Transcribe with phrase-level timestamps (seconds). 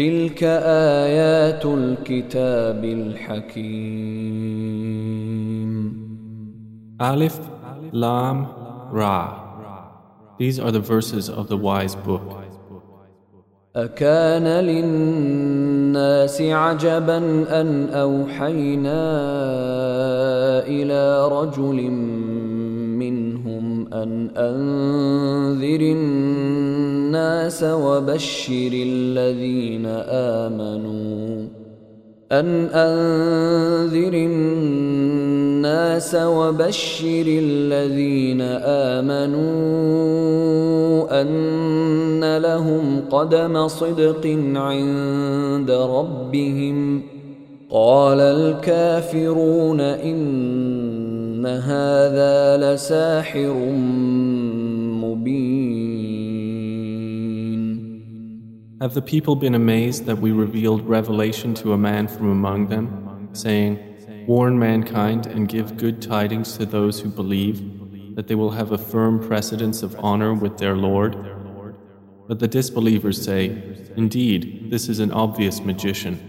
[0.00, 0.42] تلك
[1.04, 4.30] آيات الكتاب الحكيم
[7.00, 7.36] Alif,
[7.92, 8.46] Lam,
[8.98, 9.20] Ra.
[10.38, 12.22] These are the verses of the wise book.
[13.76, 17.18] أكان للناس عجبا
[17.60, 19.02] أن أوحينا
[20.66, 21.78] إلى رجل
[23.92, 31.46] أن أنذر الناس وبشر الذين آمنوا.
[32.32, 38.40] أن أنذر الناس وبشر الذين
[39.00, 39.40] آمنوا
[41.22, 47.02] أن لهم قدم صدق عند ربهم.
[47.70, 50.99] قال الكافرون إن
[51.45, 53.53] هذا لساحر
[55.03, 55.95] مبين
[58.81, 63.29] Have the people been amazed that we revealed revelation to a man from among them,
[63.31, 63.79] saying,
[64.27, 68.77] Warn mankind and give good tidings to those who believe, that they will have a
[68.77, 71.15] firm precedence of honor with their Lord?
[72.27, 73.45] But the disbelievers say,
[73.95, 76.28] Indeed, this is an obvious magician.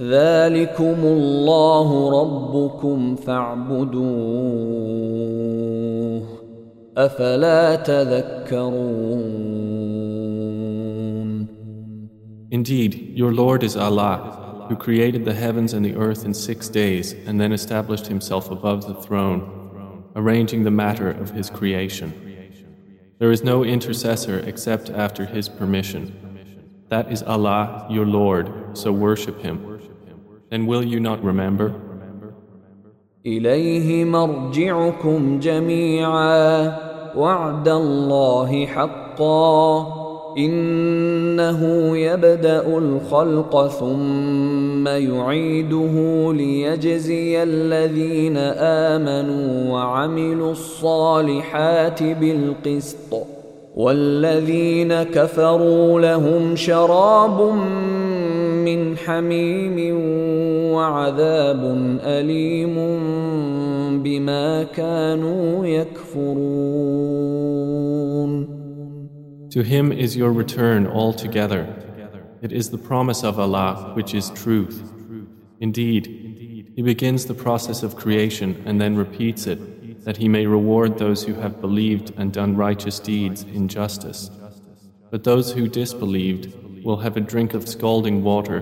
[0.00, 4.70] ذلكم الله ربكم فاعبدوه
[6.96, 9.20] أفلا تذكرون
[12.52, 17.12] Indeed, your Lord is Allah, who created the heavens and the earth in six days
[17.26, 22.12] and then established himself above the throne, arranging the matter of his creation.
[23.20, 26.84] There is no intercessor except after his permission.
[26.88, 29.73] That is Allah, your Lord, so worship him.
[30.51, 31.71] Then will you not remember?
[33.25, 36.71] إليه مرجعكم جميعا.
[37.17, 39.87] وعد الله حقا.
[40.37, 45.93] إنه يبدأ الخلق ثم يعيده
[46.33, 53.13] ليجزي الذين آمنوا وعملوا الصالحات بالقسط.
[53.75, 57.94] والذين كفروا لهم شراب من
[59.04, 59.96] حميم
[60.74, 61.62] وعذاب
[62.02, 62.74] أليم
[64.02, 67.20] بما كانوا يكفرون
[69.50, 71.66] To him is your return altogether.
[72.40, 74.82] It is the promise of Allah which is truth.
[75.60, 76.06] Indeed,
[76.74, 81.24] He begins the process of creation and then repeats it, that He may reward those
[81.24, 84.30] who have believed and done righteous deeds in justice.
[85.10, 88.60] But those who disbelieved will have a drink of scalding water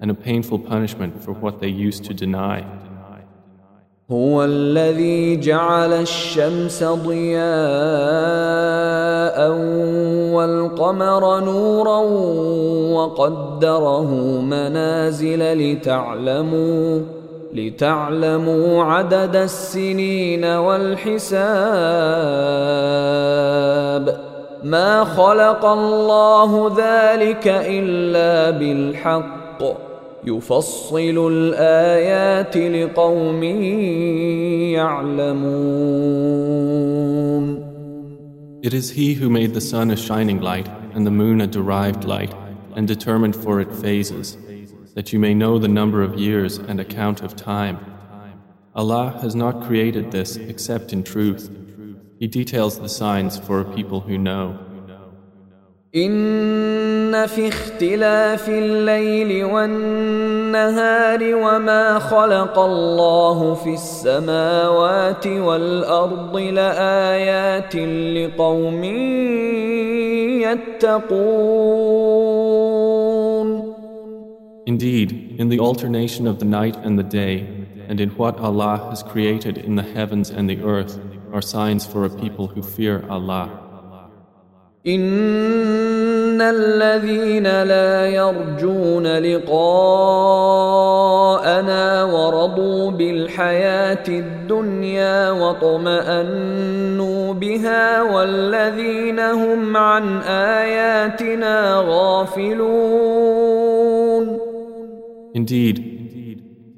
[0.00, 2.64] and a painful punishment for what they used to deny.
[4.10, 7.40] هو الذي جعل الشمس ضياء
[10.34, 11.98] والقمر نورا
[12.96, 17.00] وقدره منازل لتعلموا
[17.54, 21.30] لتعلموا عدد السنين والحساب
[24.64, 29.89] ما خلق الله ذلك الا بالحق
[30.25, 33.43] يفصل الايات لقوم
[34.73, 36.35] يعلمون
[38.63, 42.03] It is He who made the sun a shining light and the moon a derived
[42.03, 42.33] light
[42.75, 44.37] and determined for it phases,
[44.95, 47.77] that you may know the number of years and account of time.
[48.73, 51.49] Allah has not created this except in truth.
[52.17, 54.59] He details the signs for a people who know.
[57.09, 68.83] إن في اختلاف الليل والنهار وما خلق الله في السماوات والأرض لآيات لقوم
[70.43, 72.05] يتقون
[74.67, 77.47] Indeed, in the alternation of the night and the day,
[77.87, 80.99] and in what Allah has created in the heavens and the earth,
[81.31, 83.58] are signs for a people who fear Allah.
[84.86, 89.54] إن الذين لا يرجون لقاءنا
[92.04, 103.20] ورضوا بالحياة الدنيا واطمأنوا بها والذين هم عن آياتنا غافلون
[105.34, 105.76] Indeed,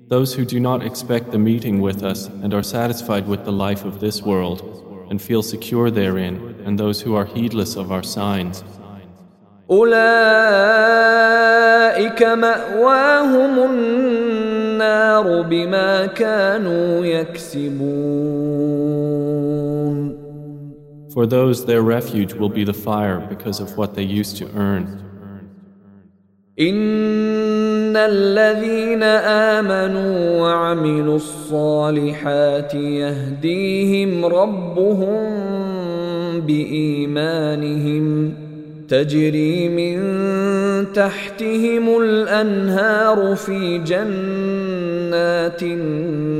[0.08, 3.84] those who do not expect the meeting with us and are satisfied with the life
[3.84, 8.63] of this world and feel secure therein, and those who are heedless of our signs.
[9.69, 9.93] أولئك
[12.23, 18.47] مأواهم النار بما كانوا يكسبون
[21.13, 24.85] For those, their refuge will be the fire because of what they used to earn.
[27.92, 29.02] إن الذين
[29.52, 35.20] آمنوا وعملوا الصالحات يهديهم ربهم
[36.40, 38.34] بإيمانهم
[38.88, 39.98] تجري من
[40.92, 46.32] تحتهم الأنهار في جنات النعيم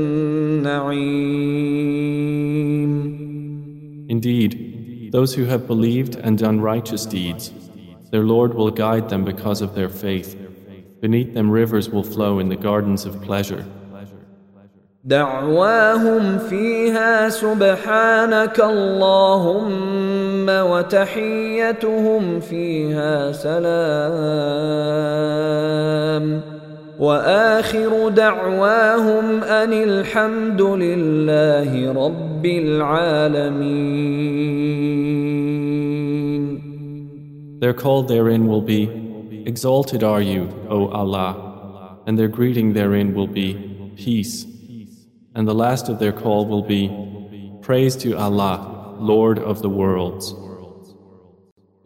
[4.09, 7.51] Indeed, those who have believed and done righteous deeds,
[8.11, 10.42] their Lord will guide them because of their faith.
[11.02, 13.64] Beneath them rivers will flow in the gardens of pleasure.
[15.04, 23.68] دعواهم فيها سبحانك اللهم وتحيتهم فيها سلام
[26.98, 34.18] واخر دعواهم ان الحمد لله رب العالمين
[37.60, 39.01] Their call therein will be,
[39.46, 43.54] Exalted are you, O Allah, and their greeting therein will be,
[43.96, 44.46] Peace.
[45.34, 46.88] And the last of their call will be,
[47.62, 50.34] Praise to Allah, Lord of the worlds.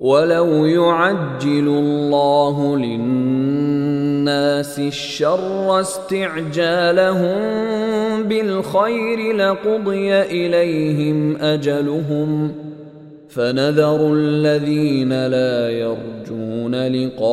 [0.02, 7.32] ولو يعجل الله للناس الشر استعجالهم
[8.22, 12.54] بالخير لقضي اليهم اجلهم
[13.36, 17.24] فنذر الذين لا يرجون لقاءنا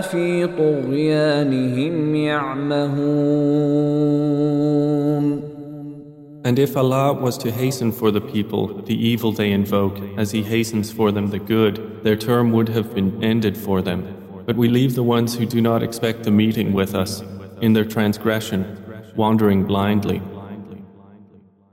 [0.00, 3.58] في طغيانهم يعمهون
[6.44, 10.42] And if Allah was to hasten for the people the evil they invoke, as He
[10.42, 14.00] hastens for them the good, their term would have been ended for them.
[14.46, 17.22] But we leave the ones who do not expect the meeting with us
[17.60, 18.60] in their transgression,
[19.14, 20.22] wandering blindly.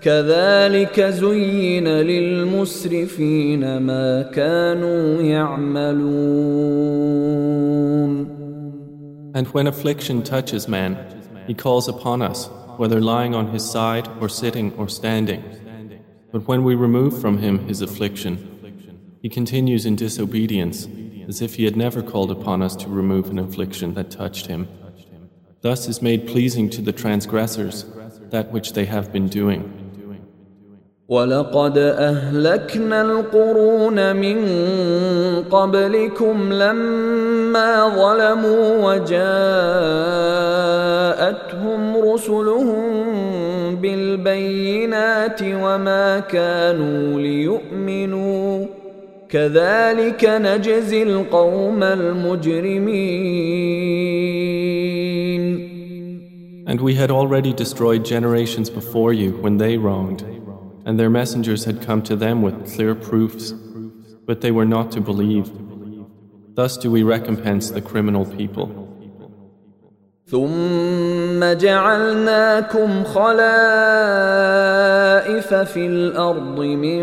[0.00, 6.76] كذلك زين للمسرفين ما كانوا يعملون
[9.34, 10.96] And when affliction touches man,
[11.46, 12.48] he calls upon us,
[12.78, 15.44] whether lying on his side or sitting or standing.
[16.32, 18.34] But when we remove from him his affliction,
[19.20, 20.88] he continues in disobedience,
[21.28, 24.68] as if he had never called upon us to remove an affliction that touched him.
[25.60, 27.84] Thus is made pleasing to the transgressors
[28.30, 29.79] that which they have been doing.
[31.11, 34.37] ولقد أهلكنا القرون من
[35.51, 39.21] قبلكم لما ظلموا وجاءتهم
[42.11, 42.85] رسلهم
[43.75, 48.65] بالبينات وما كانوا ليؤمنوا
[49.29, 53.31] كذلك نجزي القوم المجرمين
[56.67, 60.40] And we had already destroyed generations before you when they wronged.
[60.84, 63.52] and their messengers had come to them with clear proofs,
[64.24, 65.50] but they were not to believe.
[66.54, 68.86] Thus do we recompense the criminal people.
[70.28, 73.54] ثم جعلناكم خلائف
[75.54, 77.00] في الارض من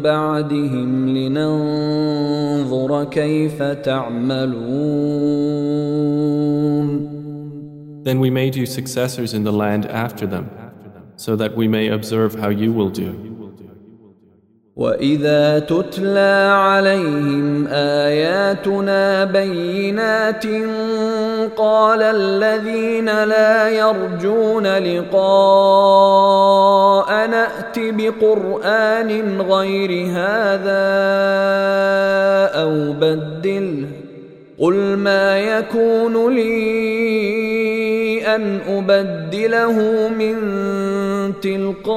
[0.00, 4.86] بعدهم لننظر كيف تعملون
[8.02, 10.48] Then we made you successors in the land after them
[11.25, 13.11] so that we may observe how you will do.
[14.75, 20.45] واذا تتلى عليهم اياتنا بينات
[21.57, 25.17] قال الذين لا يرجون لقاء
[27.27, 30.87] نات بقران غير هذا
[32.63, 33.87] أو بدله
[34.59, 37.80] قل ما يكون لي
[38.25, 40.35] أن أبدله من
[41.41, 41.91] تلقاء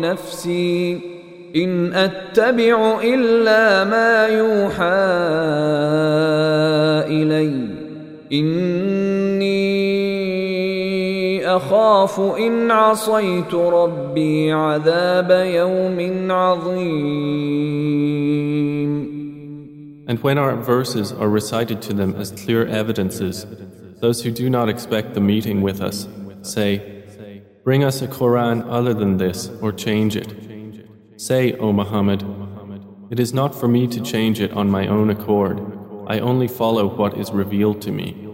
[0.00, 1.00] نفسي.
[1.56, 4.84] إن أتبع إلا ما يوحى
[7.08, 7.68] إلي.
[8.32, 9.50] إني
[11.56, 17.50] أخاف إن عصيت ربي عذاب يوم عظيم.
[20.06, 23.46] And when our verses are recited to them as clear evidences,
[24.00, 26.08] those who do not expect the meeting with us
[26.42, 27.02] say,
[27.62, 30.34] Bring us a Quran other than this or change it.
[31.16, 32.24] Say, O Muhammad,
[33.10, 35.60] it is not for me to change it on my own accord.
[36.06, 38.26] I only follow what is revealed to me.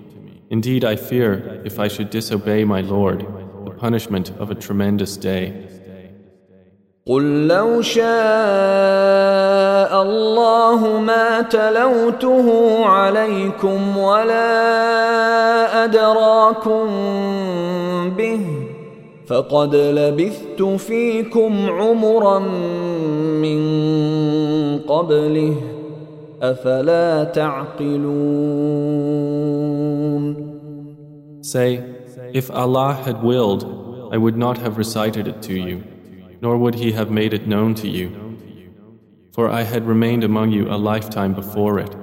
[0.50, 3.26] Indeed, I fear, if I should disobey my Lord,
[3.64, 5.68] the punishment of a tremendous day.
[7.08, 8.02] قل لو شاء
[10.02, 16.86] الله ما تلوته عليكم ولا ادراكم
[18.10, 18.40] به
[19.26, 22.38] فقد لبثت فيكم عمرا
[23.38, 23.60] من
[24.78, 25.56] قبله
[26.42, 28.16] افلا تعقلون
[31.42, 31.78] Say,
[32.34, 33.62] if Allah had willed,
[34.10, 35.95] I would not have recited it to you.
[36.41, 38.09] nor would he have made it known to you.
[39.31, 41.95] For I had remained among you a lifetime before it.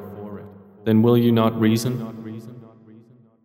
[0.84, 2.14] Then will you not reason?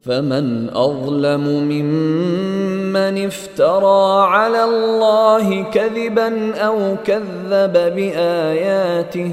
[0.04, 9.32] فمن أظلم ممن افترى على الله كذبا أو كذب بآياته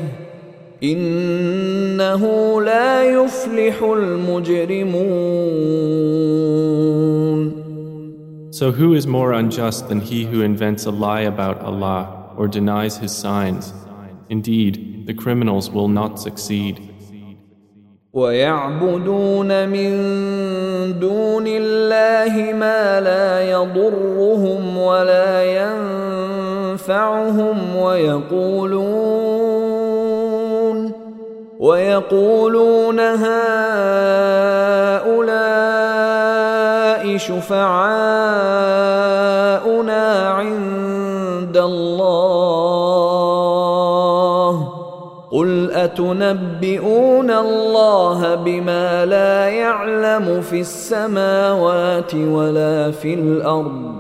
[0.83, 2.23] إنه
[2.63, 5.31] لا يفلح المجرمون
[8.55, 12.97] So who is more unjust than he who invents a lie about Allah or denies
[12.97, 13.73] his signs?
[14.29, 16.91] Indeed, the criminals will not succeed.
[18.13, 19.91] ويعبدون من
[20.99, 25.45] دون الله ما لا يضرهم ولا
[26.75, 29.41] ينفعهم ويقولون
[31.59, 34.31] ويقولون هؤلاء
[37.18, 37.70] شفعاؤنا
[40.30, 42.86] عند الله.
[45.32, 53.96] قل أتنبئون الله بما لا يعلم في السماوات ولا في الأرض؟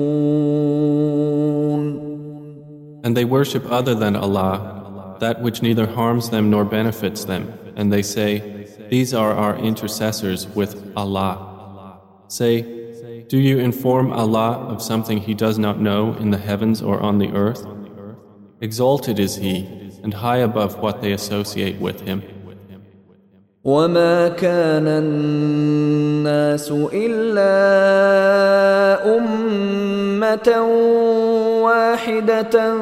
[3.02, 4.60] And they worship other than Allah,
[5.19, 10.47] that which neither harms them nor benefits them, and they say, These are our intercessors
[10.47, 11.99] with Allah.
[12.27, 12.61] Say,
[13.27, 17.19] Do you inform Allah of something He does not know in the heavens or on
[17.19, 17.65] the earth?
[18.61, 19.55] Exalted is He,
[20.03, 22.23] and high above what they associate with Him.
[23.63, 27.55] وما كان الناس الا
[29.17, 30.51] امه
[31.65, 32.77] واحده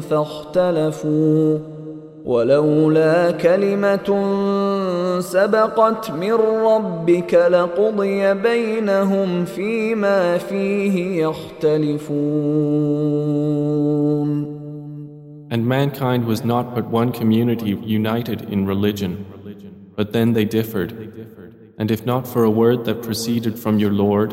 [0.00, 1.58] فاختلفوا
[2.24, 4.10] ولولا كلمه
[5.20, 6.32] سبقت من
[6.64, 12.60] ربك لقضي بينهم فيما فيه يختلفون
[15.52, 19.26] And mankind was not but one community united in religion.
[19.96, 20.92] But then they differed.
[21.76, 24.30] And if not for a word that proceeded from your Lord,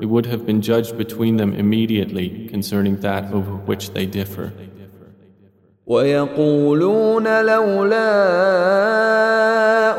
[0.00, 4.52] it would have been judged between them immediately concerning that over which they differ.
[5.86, 8.12] ويقولون لولا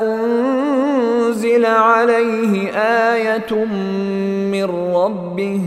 [0.04, 2.70] أنزل عليه
[3.14, 3.66] آية
[4.52, 4.64] من
[4.96, 5.62] ربه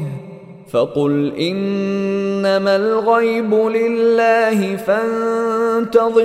[0.73, 6.17] فقل إنما الغيب لله فانتظروا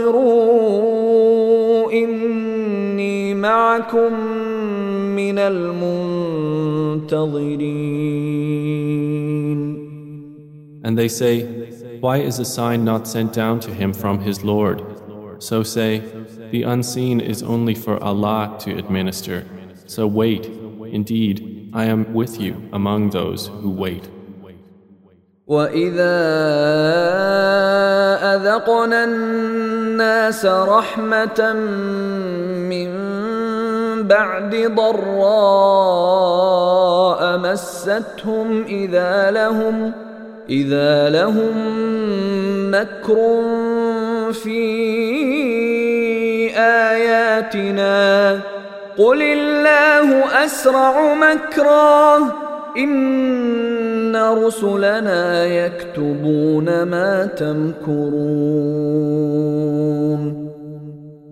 [1.91, 4.13] إني معكم
[5.20, 7.05] من المنتظرين
[10.84, 11.44] And they say,
[12.00, 14.84] Why is a sign not sent down to him from his Lord?
[15.39, 16.03] So say,
[16.51, 19.46] The unseen is only for Allah to administer.
[19.88, 20.46] So wait.
[21.00, 24.10] Indeed, I am with you among those who wait.
[25.48, 26.17] وإذا
[28.36, 31.53] أذقنا الناس رحمة
[32.70, 32.99] من
[34.11, 36.11] بعد ضراء
[37.38, 39.93] مستهم إذا لهم
[40.50, 41.55] إذا لهم
[42.71, 43.43] مكر
[44.33, 44.61] في
[46.57, 48.40] آياتنا.
[48.99, 52.19] قل الله أسرع مكرا
[52.76, 58.71] إن رسلنا يكتبون ما تمكرون.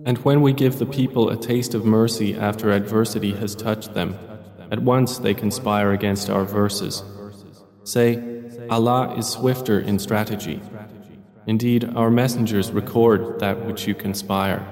[0.08, 4.18] And when we give the people a taste of mercy after adversity has touched them,
[4.70, 7.02] at once they conspire against our verses.
[7.84, 8.22] Say,
[8.70, 10.60] Allah is swifter in strategy.
[11.46, 14.62] Indeed, our messengers record that which you conspire.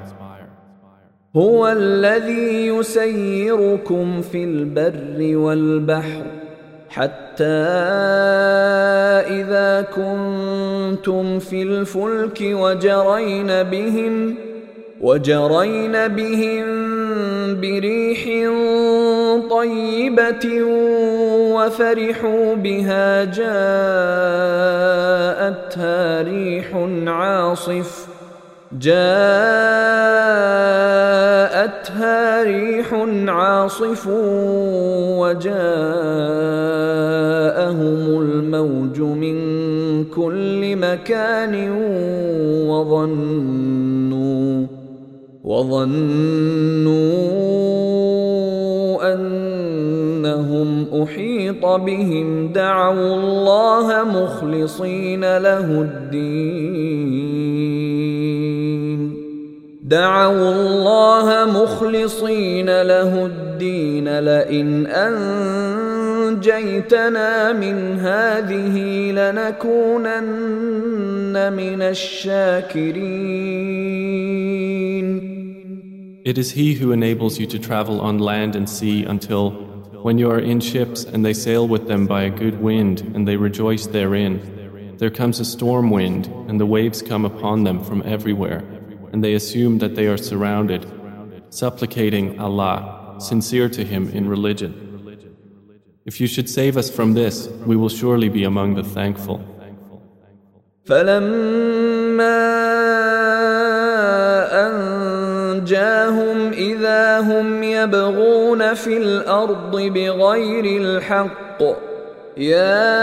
[1.36, 6.26] هو الذي يسيركم في البر والبحر
[6.88, 7.44] حتى
[9.40, 14.36] إذا كنتم في الفلك وجرين بهم
[15.01, 16.65] وجرين بهم
[17.61, 18.23] بريح
[19.49, 20.63] طيبة
[21.55, 23.47] وفرحوا بها جاءتها
[26.21, 26.75] ريح
[27.07, 28.07] عاصف.
[28.71, 28.97] جاءتها
[32.43, 32.93] ريح
[33.27, 34.07] عاصف
[35.17, 35.57] وجاءهم
[38.21, 39.37] الموج من
[40.05, 41.71] كل مكان
[42.69, 44.76] وظنوا
[45.47, 46.97] وظنوا
[49.13, 50.69] أنهم
[51.03, 57.37] أحيط بهم دعوا الله مخلصين له الدين.
[59.83, 64.87] دعوا الله مخلصين له الدين لئن
[66.27, 68.77] أنجيتنا من هذه
[69.11, 70.33] لنكونن
[71.53, 73.37] من الشاكرين.
[76.27, 79.51] It is He who enables you to travel on land and sea until,
[80.01, 83.25] when you are in ships and they sail with them by a good wind and
[83.25, 88.03] they rejoice therein, there comes a storm wind and the waves come upon them from
[88.05, 88.65] everywhere,
[89.13, 90.85] and they assume that they are surrounded,
[91.49, 94.73] supplicating Allah, sincere to Him in religion.
[96.03, 99.39] If you should save us from this, we will surely be among the thankful.
[105.57, 111.63] أنجاهم إذا هم يبغون في الأرض بغير الحق
[112.37, 112.93] يا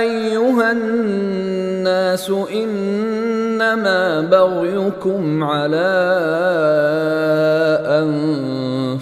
[0.00, 5.90] أيها الناس إنما بغيكم على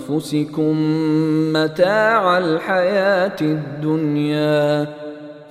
[0.00, 0.76] أنفسكم
[1.52, 5.01] متاع الحياة الدنيا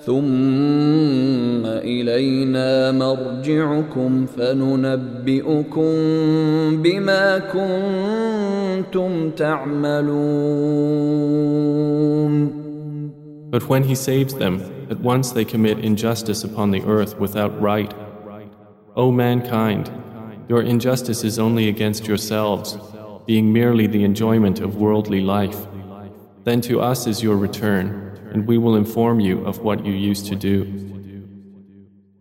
[0.07, 5.91] ثم إلينا مرجعكم فننبئكم
[6.83, 10.47] بما كنتم تعملون
[13.49, 17.93] But when He saves them, at once they commit injustice upon the earth without right.
[18.95, 19.91] O mankind,
[20.49, 22.77] your injustice is only against yourselves,
[23.25, 25.67] being merely the enjoyment of worldly life.
[26.45, 28.00] Then to us is your return,
[28.32, 30.66] And we will inform you of what you used to do.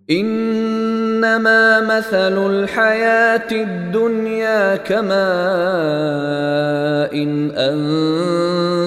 [0.10, 5.14] إنما مثل الحياة الدنيا كماء
[7.14, 7.52] إن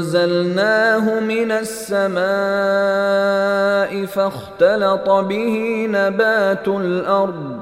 [0.04, 2.14] أنزلناه من السماء
[4.06, 7.60] فاختلط به نبات الأرض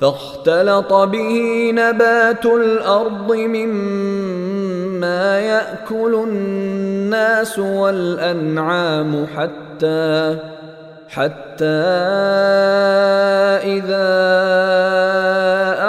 [0.00, 4.51] فاختلط به نبات الأرض مما
[5.02, 10.38] مما يأكل الناس والأنعام حتى
[11.08, 11.64] حتى
[13.66, 14.12] إذا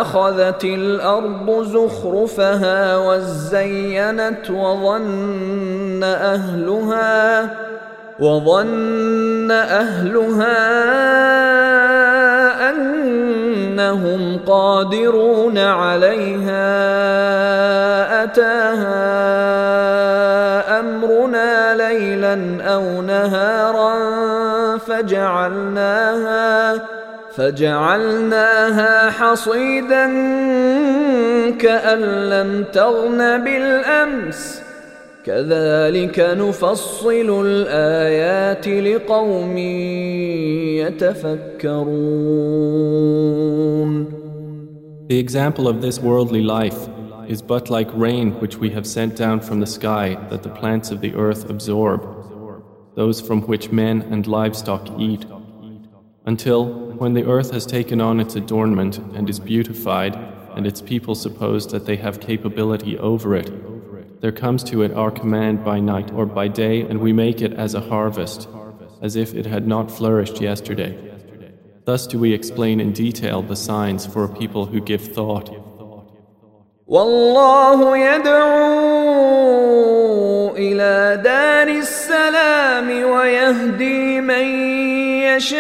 [0.02, 7.49] أخذت الأرض زخرفها وزينت وظن أهلها
[8.19, 10.60] وظن أهلها
[12.69, 16.63] أنهم قادرون عليها
[18.23, 19.23] أتاها
[20.80, 23.93] أمرنا ليلا أو نهارا
[24.78, 26.73] فجعلناها
[27.36, 30.06] فجعلناها حصيدا
[31.60, 31.99] كأن
[32.30, 34.62] لم تغن بالأمس
[35.24, 39.59] كذلك نفصل الآيات لقوم
[40.79, 41.98] يتفكرون
[45.09, 46.88] The example of this worldly life
[47.29, 50.90] is but like rain which we have sent down from the sky that the plants
[50.90, 52.01] of the earth absorb,
[52.94, 55.24] those from which men and livestock eat,
[56.27, 56.66] until,
[57.01, 60.14] when the earth has taken on its adornment and is beautified,
[60.57, 63.51] and its people suppose that they have capability over it,
[64.22, 67.53] There comes to it our command by night or by day, and we make it
[67.53, 68.48] as a harvest,
[69.01, 70.96] as if it had not flourished yesterday.
[71.85, 75.51] Thus do we explain in detail the signs for a people who give thought.
[76.88, 78.48] والله يدعو
[80.57, 84.44] إلى دار السلام ويهدي من
[85.37, 85.59] يشاء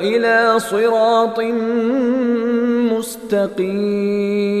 [0.00, 1.40] إلى صراط
[2.92, 4.51] مستقيم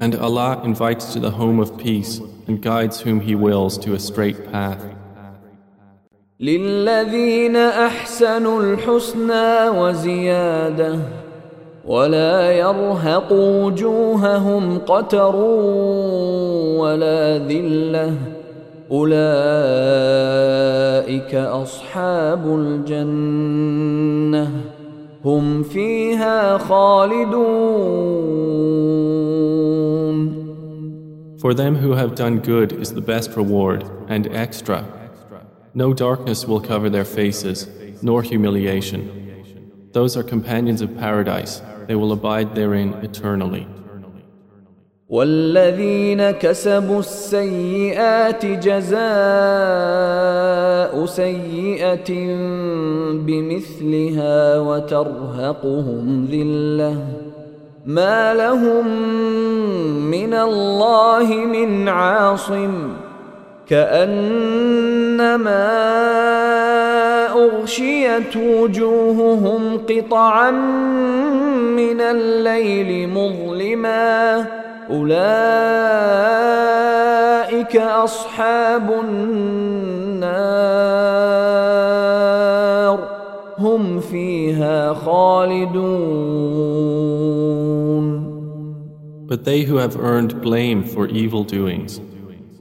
[0.00, 3.98] And Allah invites to the home of peace and guides whom He wills to a
[3.98, 4.82] straight path.
[6.40, 10.98] للذين أحسنوا الحسنى وزيادة
[11.86, 15.36] ولا يرهق وجوههم قتر
[16.76, 18.14] ولا ذلة
[18.90, 19.24] أولئك
[21.34, 22.46] أصحاب
[22.86, 24.50] الجنة
[25.24, 28.24] هم فيها خالدون
[31.40, 34.84] For them who have done good is the best reward and extra.
[35.74, 37.68] No darkness will cover their faces,
[38.02, 39.02] nor humiliation.
[39.92, 41.60] Those are companions of paradise.
[41.86, 43.66] They will abide therein eternally.
[45.08, 49.04] والذين كسبوا السيئات جزاء
[51.06, 52.10] سيئة
[53.26, 56.96] بمثلها وترهقهم ذلة
[57.89, 58.87] ما لهم
[60.11, 62.93] من الله من عاصم
[63.69, 65.29] كأنما
[67.33, 74.45] أغشيت وجوههم قطعا من الليل مظلما
[74.89, 75.37] أولئك
[77.77, 80.49] أصحاب النار
[83.58, 86.44] هم فيها خالدون
[89.26, 92.00] But they who have earned blame for evil doings,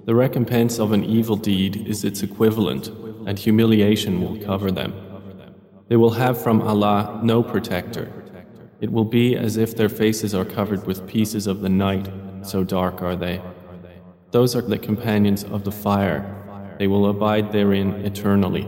[0.06, 2.88] the recompense of an evil deed is its equivalent,
[3.28, 4.94] and humiliation will cover them.
[5.90, 8.12] They will have from Allah no protector.
[8.80, 12.10] It will be as if their faces are covered with pieces of the night,
[12.42, 13.42] so dark are they.
[14.32, 16.76] Those are the companions of the fire.
[16.80, 18.68] They will abide therein eternally.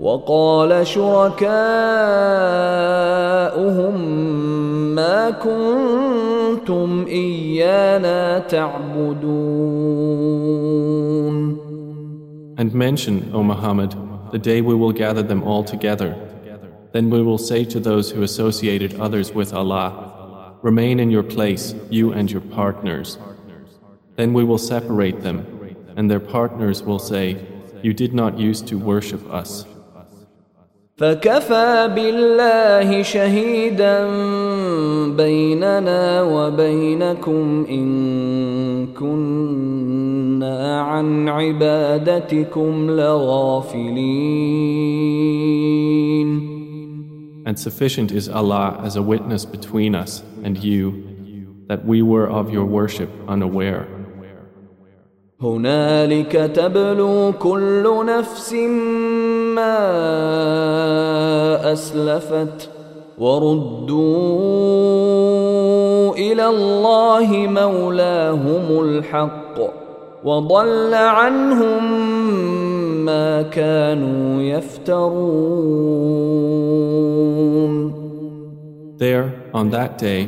[0.00, 1.44] وقال شركاؤهم
[4.94, 9.64] ما كنتم ايانا تعبدون
[12.56, 13.96] And mention, O Muhammad,
[14.30, 16.14] the day we will gather them all together.
[16.92, 19.88] Then we will say to those who associated others with Allah,
[20.62, 23.18] Remain in your place, you and your partners.
[24.16, 25.38] Then we will separate them,
[25.96, 27.44] and their partners will say,
[27.82, 29.66] You did not use to worship us.
[30.99, 34.07] فكفى بالله شهيدا
[35.15, 44.19] بيننا وبينكم ان كنا عن عبادتكم لغافلين
[47.45, 50.83] And sufficient is Allah as a witness between us and you
[51.69, 53.98] that we were of your worship unaware.
[55.41, 58.53] هنالك تبلو كل نفس
[59.55, 59.79] ما
[61.73, 62.69] أسلفت
[63.17, 63.99] وردوا
[66.15, 69.59] إلى الله مولاهم الحق
[70.23, 71.83] وضل عنهم
[73.05, 75.79] ما كانوا يفترون.
[78.97, 80.27] There, on that day,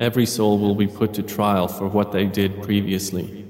[0.00, 3.47] every soul will be put to trial for what they did previously,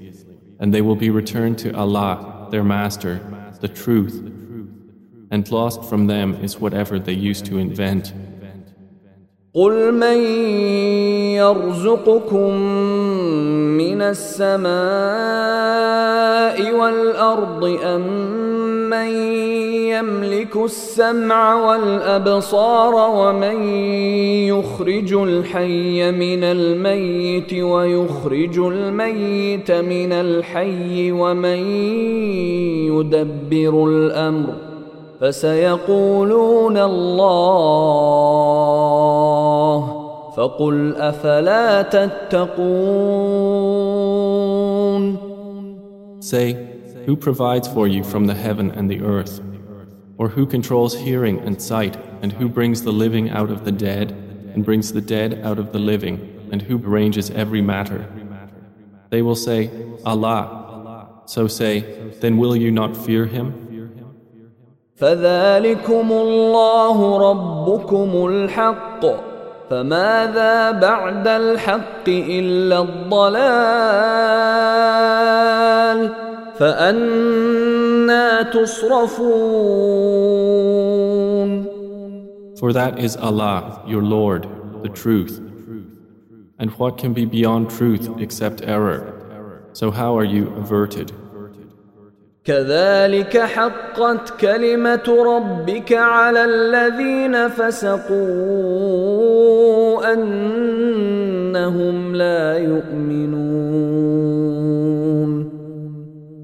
[0.60, 3.20] and they will be returned to Allah, their Master,
[3.60, 4.16] the truth,
[5.30, 8.12] and lost from them is whatever they used to invent.
[9.54, 10.18] قل من
[11.38, 12.52] يرزقكم
[13.78, 14.64] من السماء
[16.72, 18.47] والارض ام
[18.89, 19.07] من
[19.89, 23.63] يملك السمع والأبصار ومن
[24.47, 31.59] يخرج الحي من الميت ويخرج الميت من الحي ومن
[32.87, 34.53] يدبر الأمر
[35.21, 38.39] فسيقولون الله
[40.37, 43.29] فقل أفلا تتقون
[46.21, 46.68] Say,
[47.08, 49.40] who provides for you from the heaven and the earth?
[50.16, 54.12] Or who controls hearing and sight and who brings the living out of the dead,
[54.54, 58.06] and brings the dead out of the living, and who arranges every matter.
[59.10, 59.70] They will say,
[60.06, 61.22] Allah.
[61.26, 61.84] So say,
[62.20, 63.52] then will you not fear him?
[64.96, 69.06] فذلكم الله ربكم الحق
[69.70, 73.54] فماذا بعد الحق إلا الضلال
[76.59, 79.29] فأنا تصرفون
[82.59, 84.45] For that is Allah, your Lord,
[84.83, 85.39] the truth.
[86.59, 89.13] And what can be beyond truth except error?
[89.71, 91.13] So how are you averted?
[92.45, 98.09] كذلك حقت كلمة ربك على الذين فسقوا
[100.13, 103.98] أنهم لا يؤمنون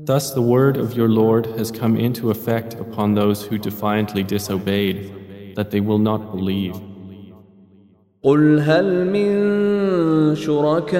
[0.05, 5.55] Thus the word of your Lord has come into effect upon those who defiantly disobeyed,
[5.57, 6.75] that they will not believe.
[8.23, 9.31] قل هل من
[10.35, 10.90] شركائكم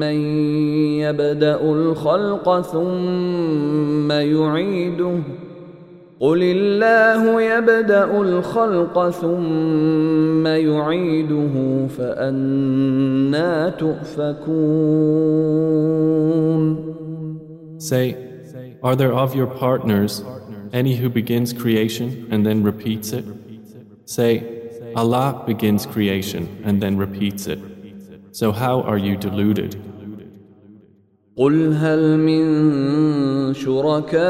[0.00, 0.16] من
[1.00, 5.22] يبدا الخلق ثم يعيده
[6.20, 15.32] قل الله يبدا الخلق ثم يعيده فانا تؤفكون
[17.78, 18.14] Say,
[18.84, 20.22] are there of your partners
[20.72, 23.24] any who begins creation and then repeats it?
[24.04, 24.30] Say,
[24.94, 27.58] Allah begins creation and then repeats it.
[28.30, 29.76] So how are you deluded?
[31.37, 32.43] قل هل من
[33.53, 34.23] شركائكم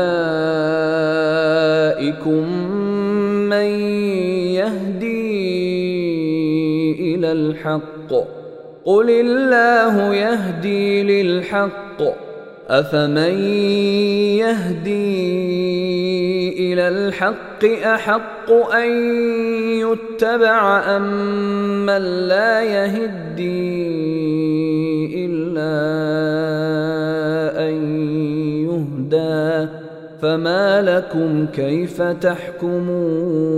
[3.50, 3.70] من
[4.60, 5.56] يهدي
[7.15, 8.13] إلى الحق؟
[8.86, 12.02] قل الله يهدي للحق.
[12.70, 13.39] افمن
[14.43, 16.07] يهدي
[16.58, 18.89] إلى الحق احق ان
[19.80, 23.48] يتبع ام من لا يهدي
[25.26, 25.74] الا
[27.70, 27.76] ان
[28.65, 29.70] يهدى
[30.22, 33.58] فما لكم كيف تحكمون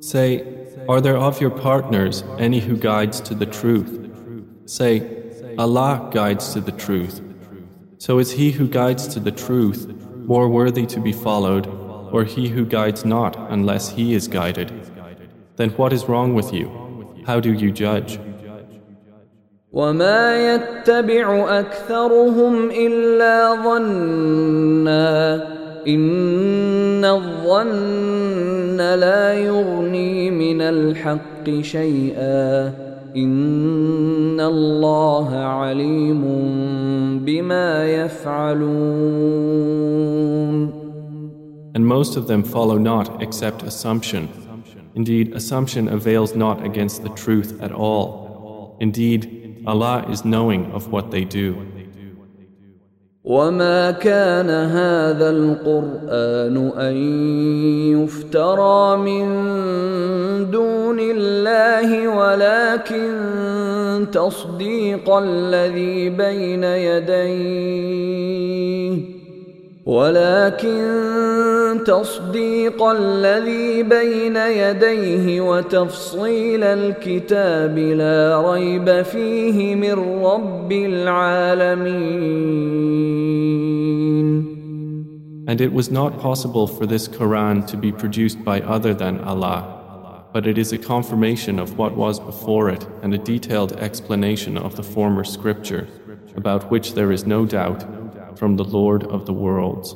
[0.00, 0.44] Say,
[0.88, 3.92] are there of your partners any who guides to the truth?
[4.66, 5.02] Say,
[5.58, 7.23] Allah guides to the truth.
[8.03, 9.81] So is he who guides to the truth
[10.25, 11.67] more worthy to be followed,
[12.13, 14.71] or he who guides not unless he is guided?
[15.57, 16.67] Then what is wrong with you?
[17.25, 18.19] How do you judge?
[19.73, 25.35] وما يتبع اكثرهم الا ظنا
[25.87, 32.82] ان الظن لا يغني من الحق شيئا
[33.15, 36.21] ان الله عليم
[37.25, 39.29] بما يفعلون
[41.75, 44.27] And most of them follow not except assumption.
[44.95, 48.75] Indeed, assumption avails not against the truth at all.
[48.79, 51.55] Indeed, Allah is knowing of what they do.
[53.24, 56.96] وما كان هذا القرآن أن
[57.96, 59.24] يفترى من
[60.50, 63.16] دون الله ولكن
[64.12, 67.94] تصديق الذي بين يديه
[69.85, 82.19] ولكن تصديق الذي بين يديه وتفصيل الكتاب لا ريب فيه من رب العالمين
[85.47, 89.65] And it was not possible for this Quran to be produced by other than Allah,
[90.31, 94.75] but it is a confirmation of what was before it and a detailed explanation of
[94.75, 95.87] the former scripture,
[96.35, 97.83] about which there is no doubt,
[98.43, 99.95] from the Lord of the worlds.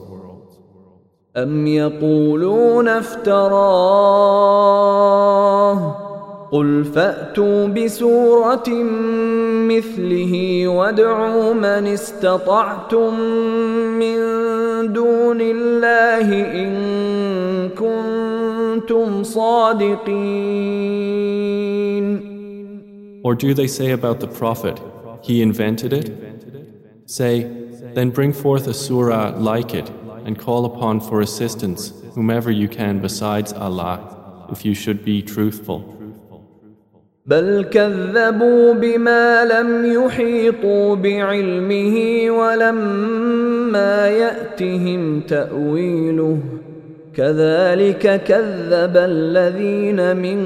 [1.38, 4.24] أم يقولون افتراه
[6.52, 8.70] قل فأتوا بسورة
[9.68, 13.20] مثله وادعوا من استطعتم
[14.00, 14.18] من
[14.94, 16.28] دون الله
[16.64, 16.74] إن
[17.70, 20.54] كنتم صادقين
[23.24, 24.82] Or do they say about the Prophet,
[25.22, 26.12] he invented it?
[27.06, 27.57] Say,
[27.99, 29.91] then bring forth a surah like it
[30.25, 35.95] and call upon for assistance whomever you can besides Allah, if you should be truthful.
[37.27, 41.97] بل كذبوا بما لم يحيطوا بعلمه
[42.31, 46.39] ولما يأتهم تأويله
[47.15, 50.39] كذلك كذب الذين من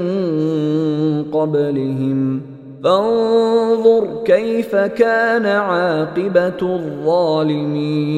[1.31, 2.52] قبلهم
[2.84, 8.08] فانظر كيف كان عاقبة الظالمين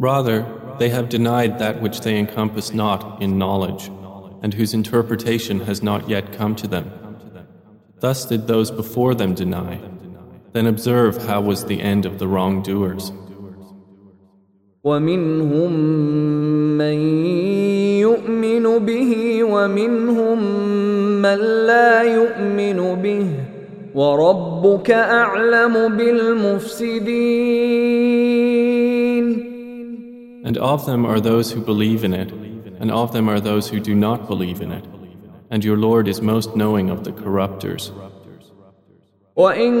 [0.00, 0.46] Rather,
[0.78, 3.90] they have denied that which they encompass not in knowledge,
[4.42, 6.92] and whose interpretation has not yet come to them.
[7.98, 9.80] Thus did those before them deny.
[10.52, 13.10] Then observe how was the end of the wrongdoers.
[14.84, 15.72] ومنهم
[16.78, 16.98] من
[18.00, 20.38] يؤمن به ومنهم
[21.22, 23.26] من لا يؤمن به
[23.94, 27.38] وربك اعلم بالمفسدين
[30.44, 32.32] And of them are those who believe in it,
[32.80, 34.84] and of them are those who do not believe in it.
[35.50, 37.92] And your Lord is most knowing of the corrupters.
[39.36, 39.74] وإن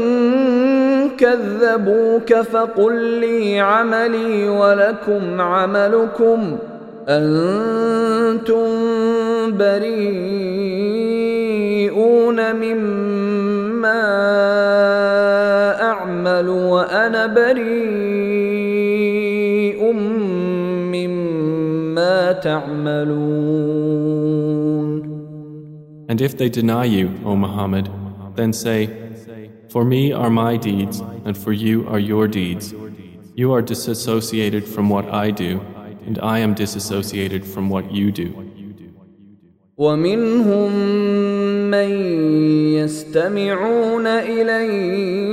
[1.16, 6.58] كذبوك فقل لي عملي ولكم عملكم
[7.08, 8.68] أنتم
[9.58, 11.21] بريئون
[12.52, 14.02] مما
[15.80, 17.62] أعمل وأنا بريء
[20.92, 23.58] مما تعملون
[26.10, 27.90] And if they deny you, O Muhammad,
[28.34, 28.88] then say,
[29.68, 32.72] For me are my deeds, and for you are your deeds.
[33.34, 35.60] You are disassociated from what I do,
[36.06, 38.48] and I am disassociated from what you do.
[39.78, 40.72] ومنهم
[41.72, 41.90] من
[42.74, 45.28] يستمعون إليك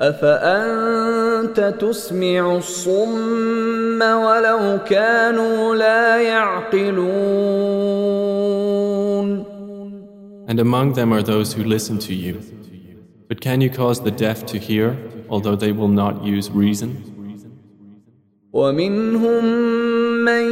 [0.00, 7.56] أفأنت تسمع الصم ولو كانوا لا يعقلون
[10.48, 12.40] And among them are those who listen to you.
[13.28, 14.96] But can you cause the deaf to hear,
[15.28, 17.02] although they will not use reason?
[18.52, 19.44] ومنهم
[20.24, 20.46] من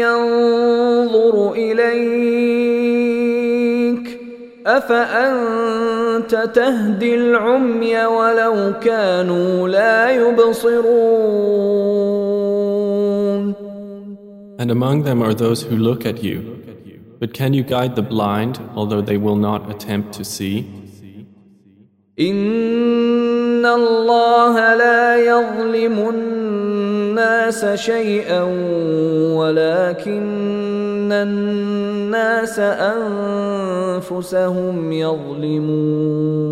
[0.00, 2.65] ينظر إليك
[4.67, 11.47] أفأنت تهدي العمي ولو كانوا لا يبصرون
[14.59, 16.37] And among them are those who look at you.
[17.19, 20.65] But can you guide the blind, although they will not attempt to see?
[22.19, 28.43] إن الله لا يظلم الناس شيئا
[29.37, 31.96] ولكن الناس
[33.97, 36.47] أنفسهم يظلمون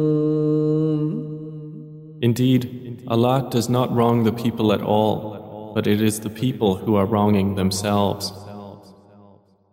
[2.22, 6.96] Indeed, Allah does not wrong the people at all, but it is the people who
[6.96, 8.34] are wronging themselves.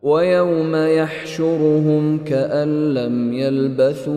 [0.02, 4.12] ويوم يحشرهم كأن لم يلبثوا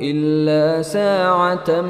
[0.00, 1.80] إلا ساعة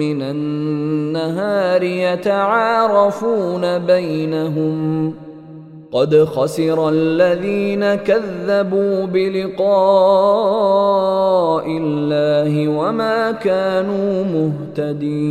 [0.00, 5.14] من النهار يتعارفون بينهم
[5.91, 9.65] قد خسر الذين كذبوا بلقاء
[11.67, 15.25] الله وما كانوا مهتدين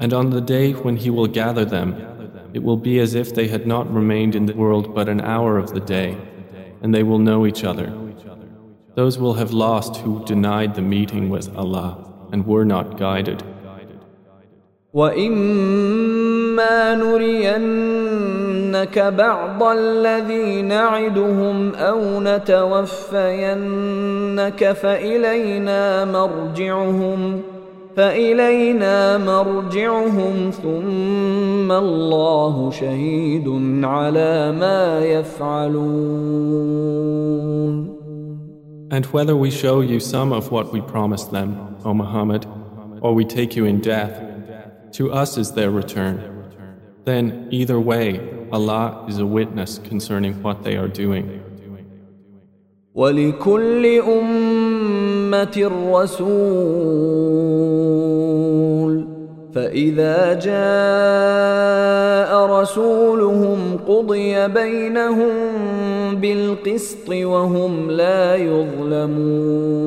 [0.00, 1.94] And on the day when He will gather them,
[2.52, 5.58] it will be as if they had not remained in the world but an hour
[5.58, 6.16] of the day,
[6.82, 7.92] and they will know each other.
[8.94, 13.42] Those will have lost who denied the meeting with Allah and were not guided.
[16.59, 23.11] وإما نرينك بعض الذي نعدهم أو نتوفينك
[24.71, 27.41] فإلينا مرجعهم
[27.95, 33.47] فإلينا مرجعهم ثم الله شهيد
[33.83, 36.69] على ما يفعلون
[38.91, 42.47] And whether we show you some of what we promised them, O Muhammad,
[43.01, 44.19] or we take you in death,
[44.93, 46.38] to us is their return.
[47.08, 51.40] Then, either way, Allah is a witness concerning what they are doing.
[52.94, 56.64] ولكل أمة رسول
[59.54, 61.50] فإذا جاء
[62.60, 65.34] رسولهم قضي بينهم
[66.14, 69.84] بالقسط وهم لا يظلمون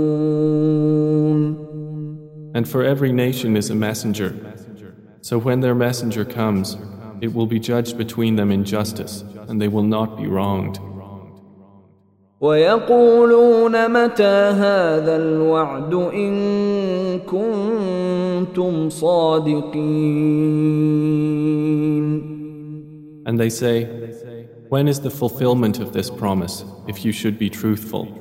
[2.54, 4.34] And for every nation is a messenger.
[5.22, 6.76] So when their messenger comes,
[7.22, 10.80] it will be judged between them in justice, and they will not be wronged.
[12.42, 20.48] ويقولون متى هذا الوعد إن كنتم صادقين
[23.26, 23.86] And they say,
[24.70, 28.21] When is the fulfillment of this promise, if you should be truthful?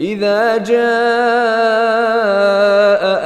[0.00, 0.76] إذا جاء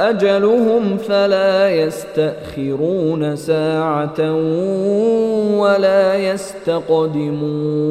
[0.09, 4.33] أجلهم فلا يستأخرون ساعة
[5.57, 7.81] ولا يستقدمون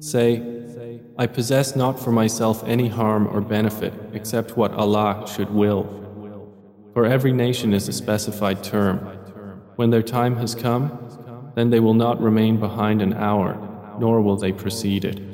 [0.00, 0.42] Say,
[1.16, 5.86] I possess not for myself any harm or benefit except what Allah should will.
[6.92, 8.98] For every nation is a specified term.
[9.76, 10.90] When their time has come,
[11.56, 13.56] then they will not remain behind an hour,
[13.98, 15.27] nor will they precede it.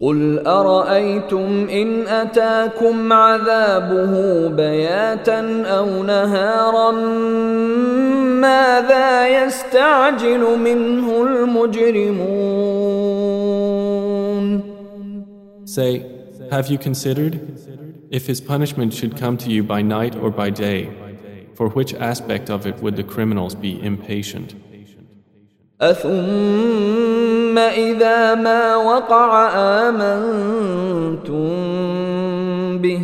[0.00, 6.90] قل أرأيتم إن أتاكم عذابه بياتا أو نهارا
[8.40, 12.70] ماذا يستعجل منه المجرمون
[15.66, 16.04] Say,
[16.50, 17.34] have you considered
[18.10, 20.90] if his punishment should come to you by night or by day,
[21.54, 24.54] for which aspect of it would the criminals be impatient?
[25.81, 29.49] أثم إذا ما وقع
[29.89, 31.35] آمنتم
[32.77, 33.01] به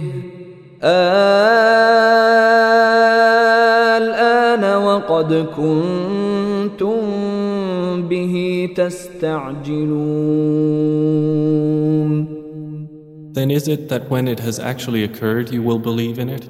[3.98, 7.02] الآن وقد كنتم
[8.08, 10.32] به تستعجلون
[13.34, 16.50] Then is it that when it has actually occurred you will believe in it?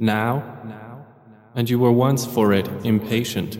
[0.00, 0.42] Now?
[1.56, 3.58] And you were once for it impatient.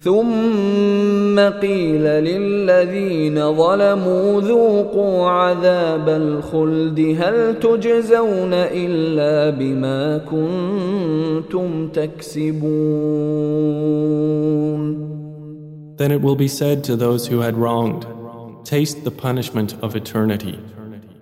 [0.00, 12.66] ثم قيل للذين ظلموا ذوقوا عذاب الخلد هل تجزون الا بما كنتم تكسبون
[15.96, 18.06] Then it will be said to those who had wronged,
[18.64, 20.58] Taste the punishment of eternity.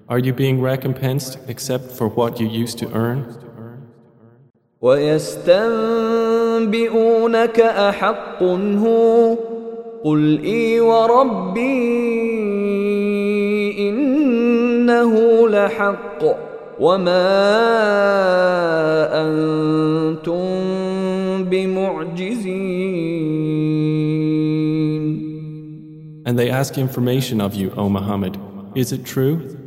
[0.09, 3.19] Are you being recompensed except for what you used to earn?
[6.60, 9.38] ويستنبئونك أحق هو
[10.04, 11.60] قل إي وربي
[13.90, 16.24] إنه لحق
[16.80, 17.30] وما
[19.22, 20.40] أنتم
[21.44, 22.80] بمعجزين
[26.26, 28.38] And they ask information of you, O Muhammad.
[28.76, 29.58] Is it true?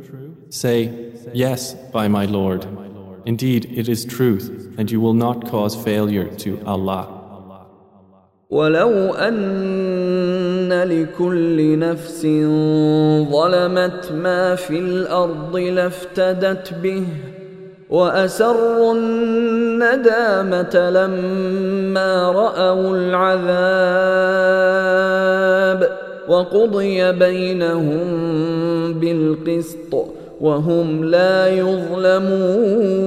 [0.49, 0.91] Say,
[1.33, 2.65] Yes, by my Lord.
[3.25, 7.19] Indeed, it is truth, and you will not cause failure to Allah.
[8.49, 12.21] ولو أن لكل نفس
[13.31, 17.05] ظلمت ما في الأرض لافتدت به
[17.89, 24.43] وأسروا الندامة لما رأوا العذاب
[26.27, 28.03] وقضي بينهم
[28.93, 32.98] بالقسط وهم لا يظلمون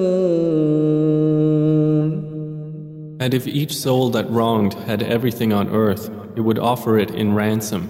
[3.21, 7.35] And if each soul that wronged had everything on earth, it would offer it in
[7.35, 7.87] ransom.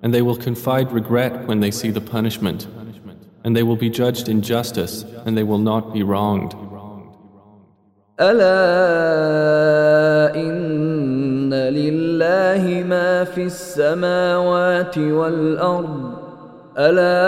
[0.00, 2.68] And they will confide regret when they see the punishment.
[3.42, 6.54] And they will be judged in justice, and they will not be wronged.
[8.20, 8.54] ألا
[10.34, 16.15] إن لله ما في السماوات والأرض
[16.78, 17.22] ألا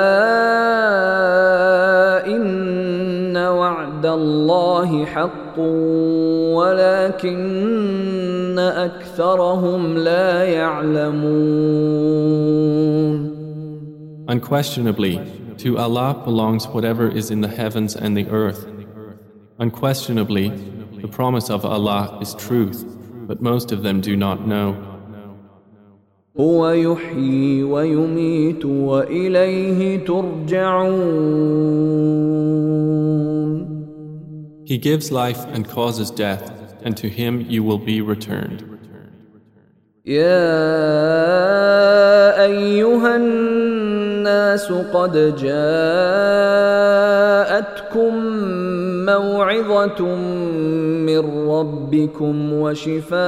[2.26, 5.58] إن وعد الله حق
[6.58, 12.24] ولكن أكثرهم لا يعلمون
[14.26, 15.20] Unquestionably,
[15.58, 18.66] to Allah belongs whatever is in the heavens and the earth.
[19.58, 20.48] Unquestionably,
[21.02, 22.86] the promise of Allah is truth,
[23.28, 24.87] but most of them do not know.
[26.39, 30.99] هو يحيي ويميت وإليه ترجعون
[34.65, 36.45] He gives life and causes death,
[36.85, 38.63] and to Him you will be returned.
[40.05, 40.55] يا
[42.45, 45.99] أيها الناس قد جاءتكم
[49.17, 50.15] موعظة
[51.05, 53.19] من ربكم وشفاء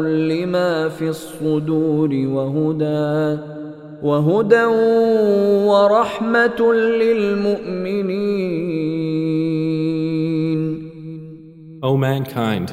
[0.00, 3.38] لما في الصدور وهدى
[4.02, 4.64] وهدى
[5.70, 8.54] ورحمة للمؤمنين
[11.82, 12.72] O mankind,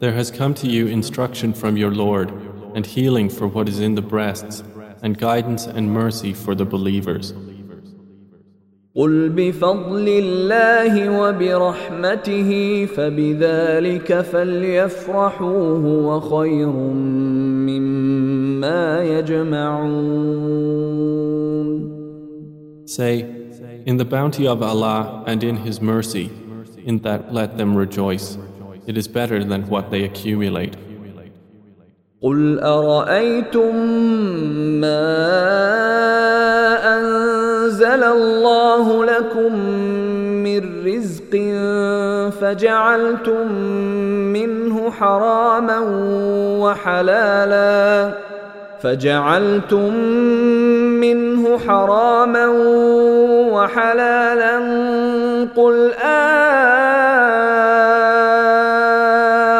[0.00, 2.32] there has come to you instruction from your Lord,
[2.74, 4.64] and healing for what is in the breasts,
[5.00, 7.34] and guidance and mercy for the believers.
[8.94, 12.50] قل بفضل الله وبرحمته
[12.96, 16.72] فبذلك فليفرحوا هو خير
[17.68, 20.42] مما يجمعون
[22.84, 23.24] Say,
[23.86, 26.30] In the bounty of Allah and in His mercy,
[26.84, 28.36] in that let them rejoice.
[28.86, 30.76] It is better than what they accumulate.
[32.22, 33.76] قل أرأيتم
[34.80, 35.32] ما
[37.62, 39.58] أنزل الله لكم
[40.42, 41.32] من رزق
[42.40, 43.52] فجعلتم
[44.32, 45.78] منه حراما
[46.58, 48.10] وحلالا.
[48.82, 49.94] فجعلتم
[51.04, 52.46] منه حراما
[53.52, 54.56] وحلالا.
[55.56, 56.12] قل آه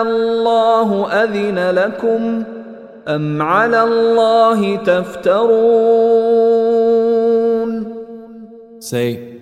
[0.02, 2.42] الله أذن لكم
[3.08, 6.91] أم على الله تفترون؟
[8.81, 9.39] Say,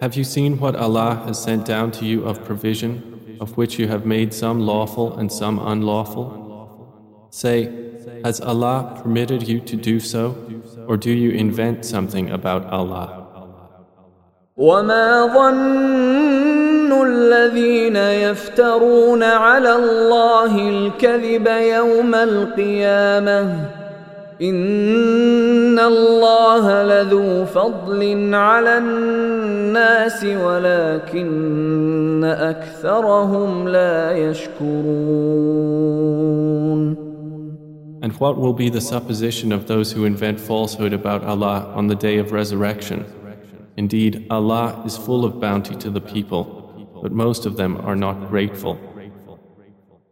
[0.00, 3.88] have you seen what Allah has sent down to you of provision, of which you
[3.88, 7.28] have made some lawful and some unlawful?
[7.30, 7.70] Say,
[8.24, 10.34] has Allah permitted you to do so,
[10.88, 13.24] or do you invent something about Allah?
[14.58, 23.70] وما ظن الذين يفترون على الله الكذب يوم القيامه
[24.40, 35.48] ان الله لذو فضل على الناس ولكن اكثرهم لا يشكرون
[38.00, 41.96] And what will be the supposition of those who invent falsehood about Allah on the
[41.96, 43.04] day of resurrection?
[43.76, 46.44] Indeed, Allah is full of bounty to the people,
[47.02, 48.78] but most of them are not grateful.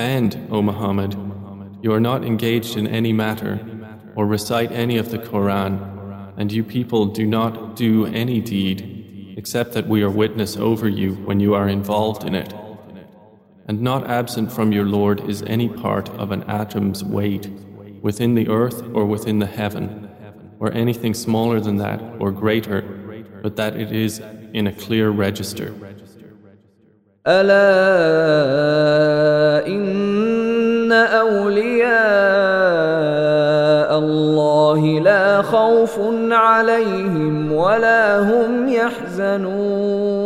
[0.00, 1.16] And, O Muhammad,
[1.82, 3.60] you are not engaged in any matter
[4.14, 9.72] or recite any of the Quran, and you people do not do any deed except
[9.72, 12.52] that we are witness over you when you are involved in it.
[13.68, 17.50] And not absent from your Lord is any part of an atom's weight
[18.00, 20.08] within the earth or within the heaven,
[20.58, 22.82] or anything smaller than that or greater,
[23.42, 25.74] but that it is in a clear register.
[27.26, 29.09] ألا
[30.90, 31.90] إن أولياء
[33.98, 36.00] الله لا خوف
[36.30, 40.16] عليهم ولا هم يحزنون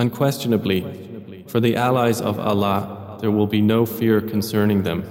[0.00, 0.80] Unquestionably,
[1.48, 5.02] for the allies of Allah, there will be no fear concerning them,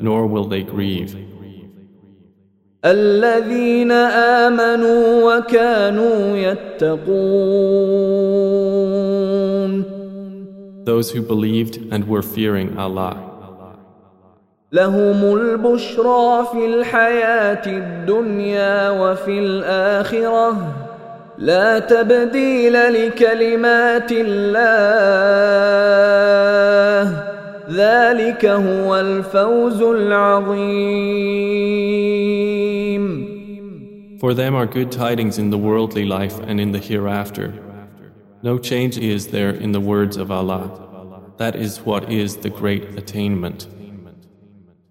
[0.00, 1.16] nor will they grieve.
[2.84, 3.90] الذين
[4.46, 7.96] آمنوا وكانوا يتقون
[10.84, 13.36] Those who believed and were fearing Allah.
[14.72, 20.74] لهم البشرى في الحياة الدنيا وفي الآخرة
[21.38, 24.46] لا تبديل لكلمات الله
[27.70, 31.06] ذلك هو الفوز العظيم
[34.18, 37.52] For them are good tidings in the worldly life and in the hereafter.
[38.42, 40.70] No change is there in the words of Allah.
[41.38, 43.66] That is what is the great attainment.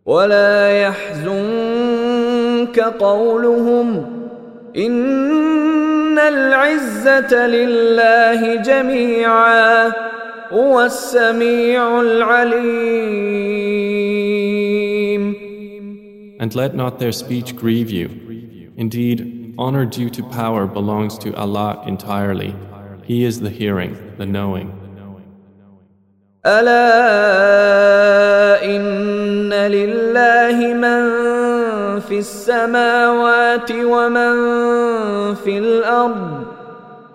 [0.06, 4.06] ولا يحزنك قولهم
[4.78, 9.94] إن العزة لله جميعا
[10.52, 13.46] هو السميع العليم
[16.38, 18.10] And let not their speech grieve you.
[18.78, 22.54] Indeed, honor due to power belongs to Allah entirely.
[23.11, 24.71] He is the hearing, the knowing.
[26.47, 26.95] ألا
[28.65, 31.03] إن لله من
[32.01, 34.35] في السماوات ومن
[35.35, 36.45] في الأرض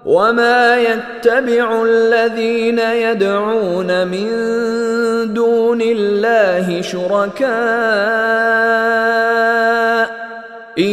[0.06, 4.28] وما يتبع الذين يدعون من
[5.34, 7.56] دون الله شركاء
[10.78, 10.84] إن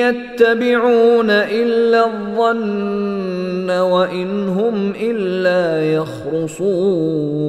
[0.00, 3.39] يتبعون إلا الظن
[3.69, 7.45] وإن هم إلا يخرصون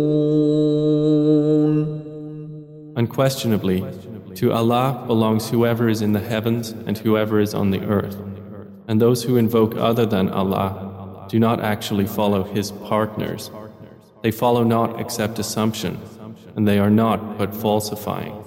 [2.96, 3.84] Unquestionably,
[4.36, 8.16] to Allah belongs whoever is in the heavens and whoever is on the earth.
[8.88, 13.50] And those who invoke other than Allah do not actually follow His partners.
[14.22, 15.98] They follow not except assumption,
[16.54, 18.39] and they are not but falsifying.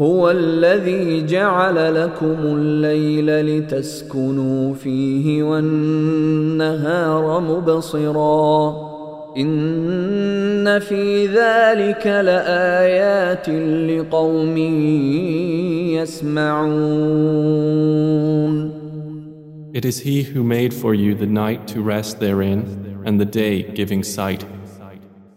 [0.00, 8.74] هو الذي جعل لكم الليل لتسكنوا فيه والنهار مبصرا
[9.36, 13.48] ان في ذلك لايات
[13.90, 14.58] لقوم
[15.94, 17.64] يسمعون
[19.72, 22.60] It is He who made for you the night to rest therein
[23.04, 24.44] and the day giving sight.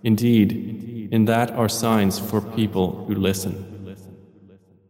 [0.03, 3.76] Indeed, in that are signs for people who listen.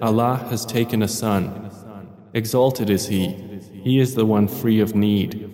[0.00, 1.70] Allah has taken a son.
[2.32, 3.28] Exalted is He.
[3.82, 5.50] He is the one free of need.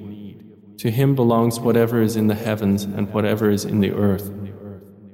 [0.79, 4.33] To Him belongs whatever is in the heavens and whatever is in the earth.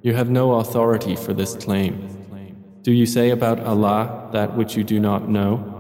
[0.02, 2.08] You have no authority for this claim.
[2.82, 5.72] Do you say about Allah that which you do not know?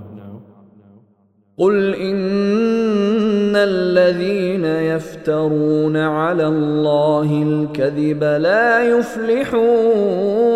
[1.58, 10.46] قل إن الذين يفترون على الله الكذب لا يفلحون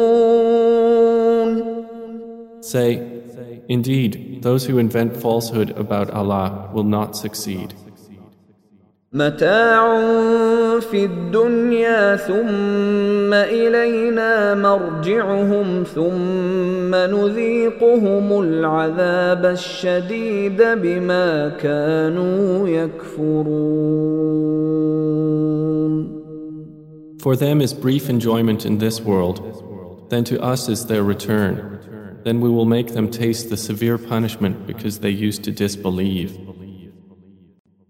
[2.64, 3.22] Say,
[3.68, 7.74] Indeed, those who invent falsehood about Allah will not succeed.
[9.12, 10.00] متاع
[10.80, 24.20] في الدنيا ثم إلينا مرجعهم ثم نذيقهم العذاب الشديد بما كانوا يكفرون
[27.18, 29.38] For them is brief enjoyment in this world,
[30.08, 31.73] then to us is their return.
[32.24, 36.38] Then we will make them taste the severe punishment because they used to disbelieve.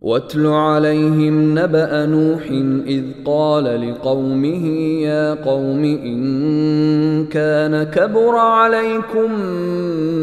[0.01, 2.43] واتل عليهم نبأ نوح
[2.87, 4.67] إذ قال لقومه
[5.03, 9.31] يا قوم إن كان كبر عليكم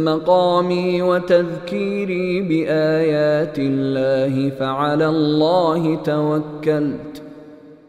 [0.05, 7.11] مقامي وتذكيري بآيات الله فعلى الله توكلت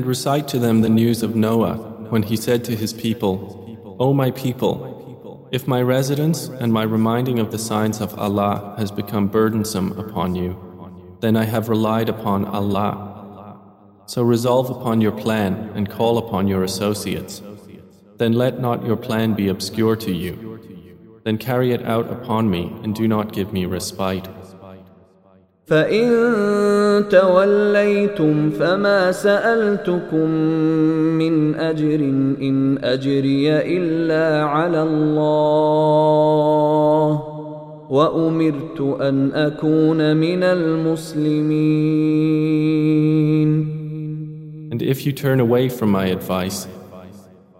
[0.00, 1.74] And recite to them the news of Noah
[2.08, 7.38] when he said to his people, O my people, if my residence and my reminding
[7.38, 10.56] of the signs of Allah has become burdensome upon you,
[11.20, 13.60] then I have relied upon Allah.
[14.06, 17.42] So resolve upon your plan and call upon your associates.
[18.16, 21.20] Then let not your plan be obscure to you.
[21.24, 24.30] Then carry it out upon me and do not give me respite.
[25.69, 30.29] فإن توليتم فما سألتكم
[31.17, 31.99] من أجر
[32.41, 35.35] إن أجري إلا على الله
[37.89, 41.85] وأمرت أن أكون من المسلمين
[44.71, 46.67] And if you turn away from my advice,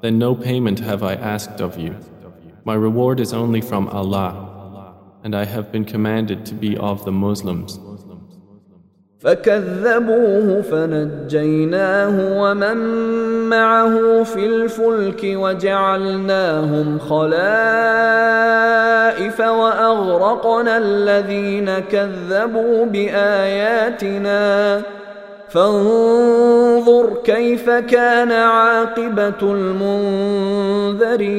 [0.01, 1.95] then no payment have I asked of you.
[2.65, 7.13] My reward is only from Allah, and I have been commanded to be of the
[7.13, 7.79] Muslims.
[9.20, 12.76] فكذبوه فنجيناه ومن
[13.48, 17.40] معه في الفلك وجعلناهم خلائف
[19.40, 24.82] وأغرقنا الذين كذبوا بآياتنا
[25.48, 31.30] فانظر كيف كان عاقبة المنذرين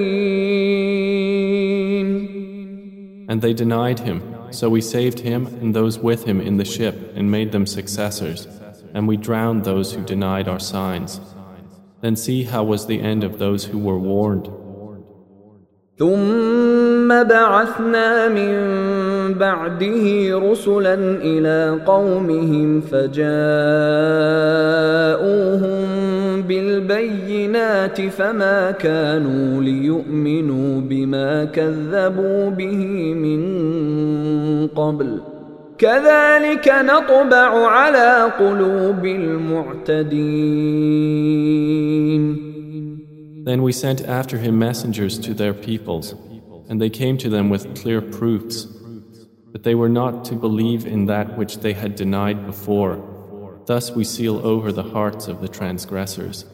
[3.29, 4.40] And they denied him.
[4.50, 8.46] So we saved him and those with him in the ship and made them successors,
[8.94, 11.20] and we drowned those who denied our signs.
[12.00, 14.48] Then see how was the end of those who were warned.
[15.98, 18.54] ثم بعثنا من
[19.34, 23.16] بعده رسلا الى قومهم فجاءوهم
[26.50, 33.40] بالبينات فما كانوا ليؤمنوا بما كذبوا به من
[34.66, 35.20] قبل
[35.78, 40.16] كذلك نطبع على قلوب المعتدين
[43.46, 46.16] Then we sent after him messengers to their peoples,
[46.68, 48.66] and they came to them with clear proofs.
[49.52, 53.09] But they were not to believe in that which they had denied before.
[53.66, 56.44] Thus we seal over the hearts of the transgressors.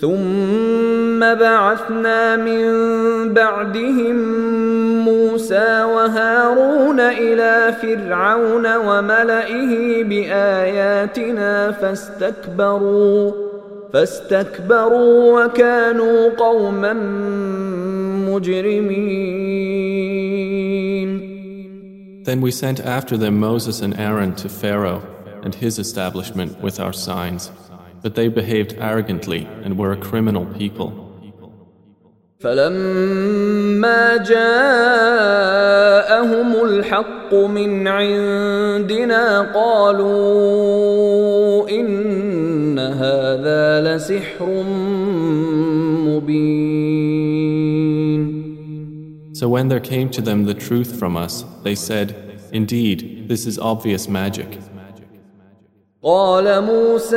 [0.00, 2.64] ثم بعثنا من
[3.34, 4.16] بعدهم
[5.04, 13.32] موسى وهارون الى فرعون وملئه باياتنا فاستكبروا
[13.92, 16.92] فاستكبروا وكانوا قوما
[18.28, 19.90] مجرمين
[22.24, 25.02] Then we sent after them Moses and Aaron to Pharaoh
[25.44, 27.50] and his establishment with our signs.
[28.02, 31.06] But they behaved arrogantly and were a criminal people.
[32.40, 34.40] فلما جاءهم
[36.64, 40.90] الحق من عندنا قالوا
[41.70, 44.62] إن هذا لسحر
[46.06, 47.10] مبين
[49.32, 53.58] So when there came to them the truth from us, they said, Indeed, this is
[53.58, 54.58] obvious magic.
[56.04, 57.16] قال موسى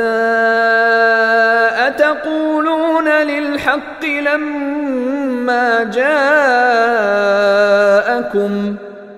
[1.86, 6.14] اتقولون للحق لما جاءكم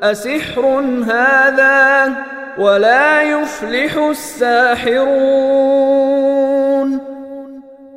[0.03, 0.67] اسحر
[1.05, 2.17] هذا
[2.59, 5.57] ولا يفلح الساحرون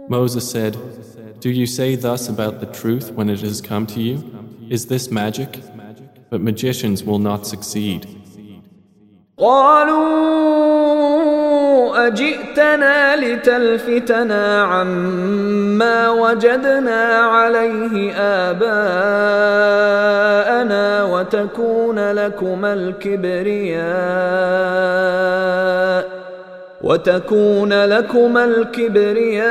[0.09, 0.75] Moses said,
[1.39, 4.15] Do you say thus about the truth when it has come to you?
[4.69, 5.61] Is this magic?
[6.31, 8.07] But magicians will not succeed.
[9.37, 10.62] قالوا
[11.94, 18.12] أجئتنا لتلفتنا عما وجدنا عليه
[18.50, 19.44] آباءنا
[21.04, 23.84] وتكون لكما الكبرياء
[26.82, 29.44] وتكون لكما الكبرياء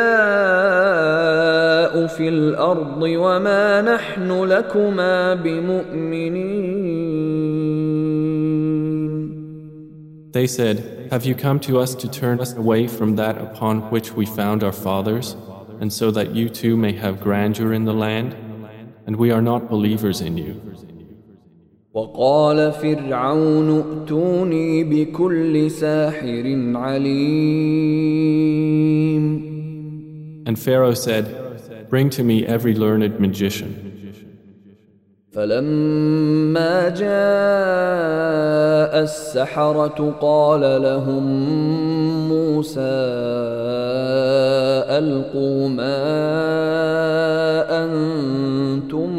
[2.08, 6.74] في الأرض وما نحن لكما بمؤمنين.
[10.34, 10.78] They said,
[11.11, 14.63] Have you come to us to turn us away from that upon which we found
[14.63, 15.37] our fathers,
[15.81, 18.37] and so that you too may have grandeur in the land?
[19.07, 20.61] And we are not believers in you.
[21.95, 28.19] وقال فرعون ائتوني بكل ساحر عليم
[30.47, 31.27] And Pharaoh said,
[31.91, 33.92] Bring to me every learned magician.
[35.34, 37.04] فلما جاء
[39.04, 41.24] السحرة قال لهم
[42.30, 42.82] موسى
[45.00, 46.04] ألقوا ما
[47.84, 49.10] أنتم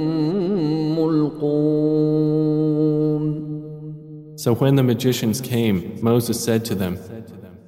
[0.99, 2.25] ملقون
[4.37, 6.99] So when the magicians came, Moses said to them,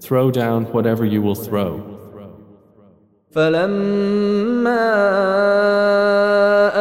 [0.01, 1.96] Throw down whatever you will throw.
[3.37, 4.87] فلما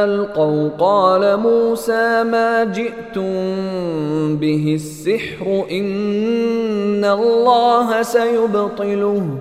[0.04, 3.34] ألقوا قال موسى ما جئتم
[4.38, 9.38] به السحر إن الله سيبطله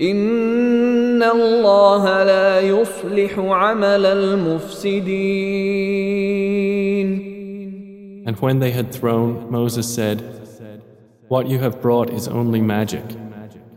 [0.00, 5.56] إن الله لا يصلح عمل المفسدين
[8.26, 10.22] And when they had thrown, Moses said,
[11.28, 13.04] What you have brought is only magic.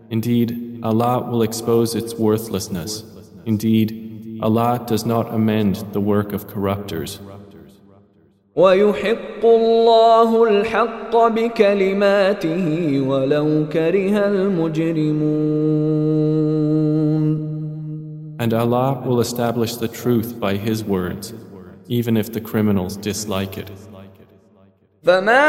[0.09, 3.05] Indeed, Allah will expose its worthlessness.
[3.46, 7.20] Indeed, Allah does not amend the work of corruptors.
[8.57, 15.84] ويحق الله الحق بكلماته ولو كره المجرمون
[18.38, 21.32] And Allah will establish the truth by His words,
[21.88, 23.70] even if the criminals dislike it.
[25.02, 25.44] فما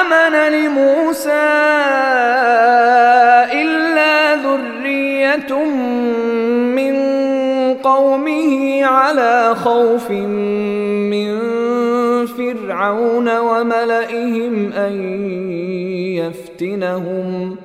[0.00, 1.01] آمن لموسى
[9.13, 11.29] على خوف من
[12.25, 14.93] فرعون وملئهم أن
[16.17, 17.55] يفتنهم.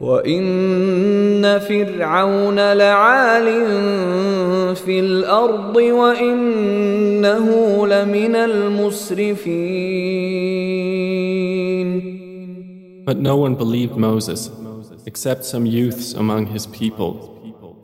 [0.00, 3.46] وإن فرعون لعال
[4.76, 7.46] في الأرض وإنه
[7.86, 9.56] لمن المسرفين.
[13.06, 14.50] But no one believed Moses,
[15.06, 17.35] except some youths among his people,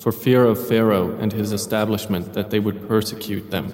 [0.02, 3.74] for fear of Pharaoh and his establishment that they would persecute them.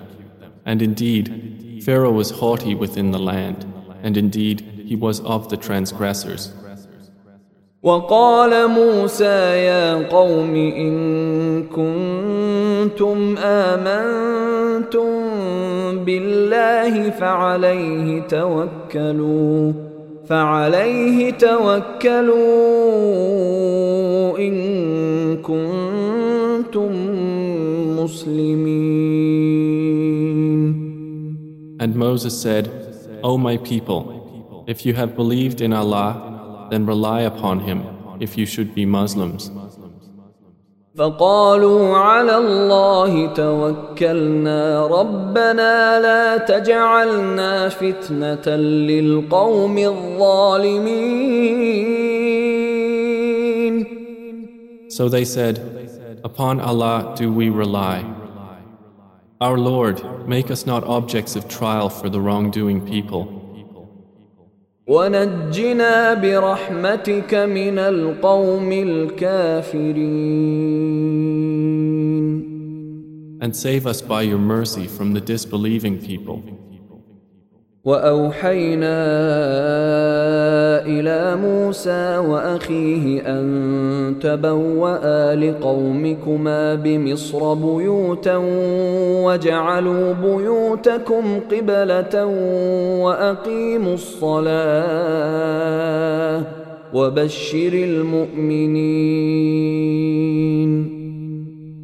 [0.65, 3.65] And indeed, Pharaoh was haughty within the land,
[4.01, 6.53] and indeed, he was of the transgressors.
[7.83, 15.09] وقال موسى يا قوم إن كنتم آمنتم
[16.05, 19.73] بالله فعليه توكلوا
[20.29, 22.37] فعليه توكلوا
[24.39, 24.53] إن
[25.37, 25.86] كنتم
[27.99, 29.43] مسلمين
[31.79, 32.69] And Moses said,
[33.23, 37.79] O my people, if you have believed in Allah, then rely upon Him
[38.19, 39.51] if you should be Muslims.
[40.95, 51.43] فقالوا على الله توكلنا ربنا لا تجعلنا فتنة للقوم الظالمين
[54.89, 55.55] So they said,
[56.23, 58.03] Upon Allah do we rely.
[59.41, 63.39] Our Lord, make us not objects of trial for the wrongdoing people.
[64.87, 70.23] ونجنا برحمتك من القوم الكافرين
[73.41, 76.41] And save us by your mercy from the disbelieving people.
[77.88, 79.00] وأوحينا
[80.86, 88.36] إلى موسى وأخيه أن تبوأ لقومكما بمصر بيوتا
[89.24, 92.26] وجعلوا بيوتكم قبلة
[93.04, 94.48] وأقيموا الصلاة
[96.92, 98.98] وبشر المؤمنين.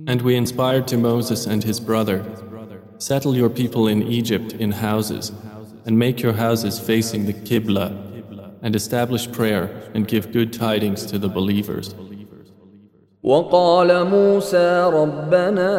[0.06, 2.22] And we inspired to Moses and his brother,
[2.98, 5.32] settle your people in Egypt in houses
[5.86, 7.88] and make your houses facing the Qibla,
[8.62, 11.94] and establish prayer and give good tidings to the believers.
[13.24, 15.72] وقال موسى ربنا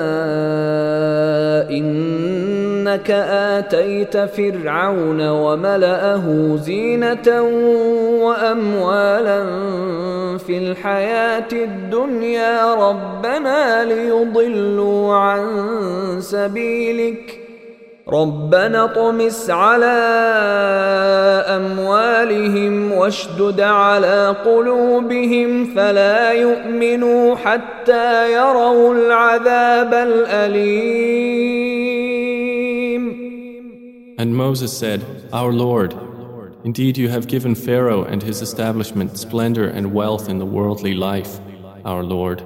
[1.69, 7.41] إنك آتيت فرعون وملأه زينة
[8.25, 9.43] وأموالا
[10.37, 15.47] في الحياة الدنيا ربنا ليضلوا عن
[16.19, 17.34] سبيلك ۖ
[18.08, 19.86] ربنا طمس على
[21.48, 31.50] اموالهم واشدد على قلوبهم فلا يؤمنوا حتى يروا العذاب الاليم
[34.18, 35.00] And Moses said,
[35.32, 35.94] Our Lord,
[36.62, 41.40] indeed you have given Pharaoh and his establishment splendor and wealth in the worldly life,
[41.86, 42.42] our Lord,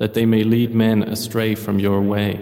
[0.00, 2.40] that they may lead men astray from your way.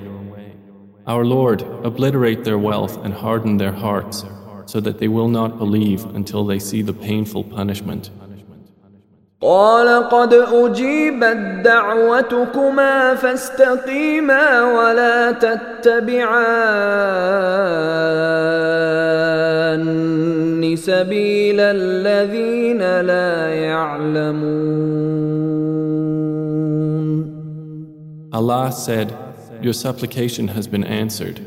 [1.07, 4.25] Our Lord, obliterate their wealth and harden their hearts,
[4.67, 8.11] so that they will not believe until they see the painful punishment.
[9.43, 16.73] قال قد أجيبت دعوتكما فاستقيما ولا تتبعان
[20.77, 24.93] سبيل الذين لا يعلمون
[28.35, 29.15] Allah said,
[29.61, 31.41] Your supplication has been answered.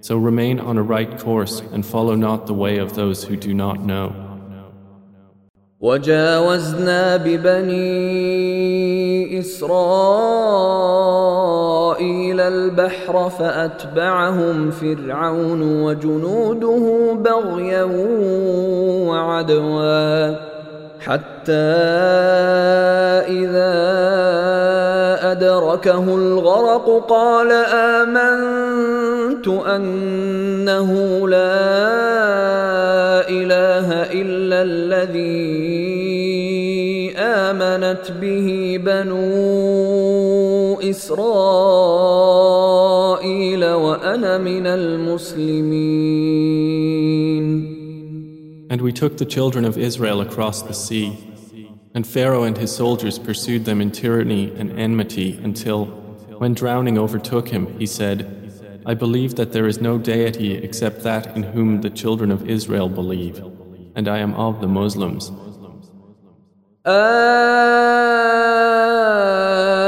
[0.00, 3.54] So remain on a right course and follow not the way of those who do
[3.54, 4.32] not know.
[5.80, 7.82] وجاوزنا ببني
[9.40, 9.72] إسرائيل
[12.40, 17.82] البحر فأتبعهم فرعون وجنوده بغيا
[19.08, 20.36] وعدوا
[21.00, 21.52] حتى
[23.28, 23.72] إذا
[25.31, 27.51] أدركه الغرق قال
[28.01, 30.91] آمنت أنه
[31.29, 32.07] لا
[33.29, 33.87] إله
[34.21, 35.67] إلا الذي
[37.17, 39.17] آمنت به بنو
[40.79, 42.07] إسرائيل
[43.65, 46.27] وأنا من المسلمين.
[48.69, 51.17] And we took the children of Israel across the sea.
[51.94, 55.86] And Pharaoh and his soldiers pursued them in tyranny and enmity until,
[56.38, 58.42] when drowning overtook him, he said,
[58.84, 62.88] I believe that there is no deity except that in whom the children of Israel
[62.88, 63.44] believe,
[63.94, 65.30] and I am of the Muslims.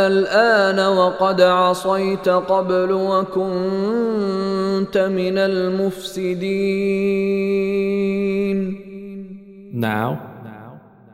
[0.07, 3.39] الآن وقد عصيت قبل وكنت
[4.99, 6.85] من المفسدين
[9.75, 10.21] Now,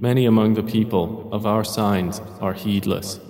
[0.00, 3.20] Many among the people of our signs are heedless.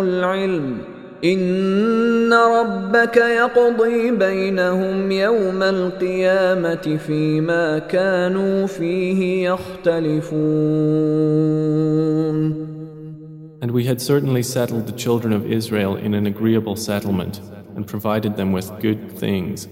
[0.00, 0.91] العلم
[1.23, 10.67] ان ربك يقضي بينهم يوم القيامه فيما كانوا فيه يختلفون
[13.59, 17.41] And we had certainly settled the children of Israel in an agreeable settlement
[17.75, 19.67] and provided them with good things.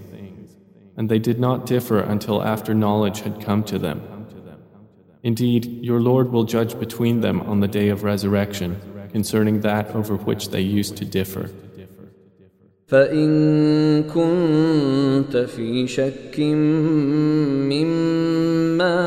[0.98, 4.02] And they did not differ until after knowledge had come to them.
[5.22, 8.82] Indeed, your Lord will judge between them on the day of resurrection
[9.13, 11.51] Concerning that over which they used to differ.
[12.91, 16.41] فإن كنت في شك
[17.71, 18.99] مما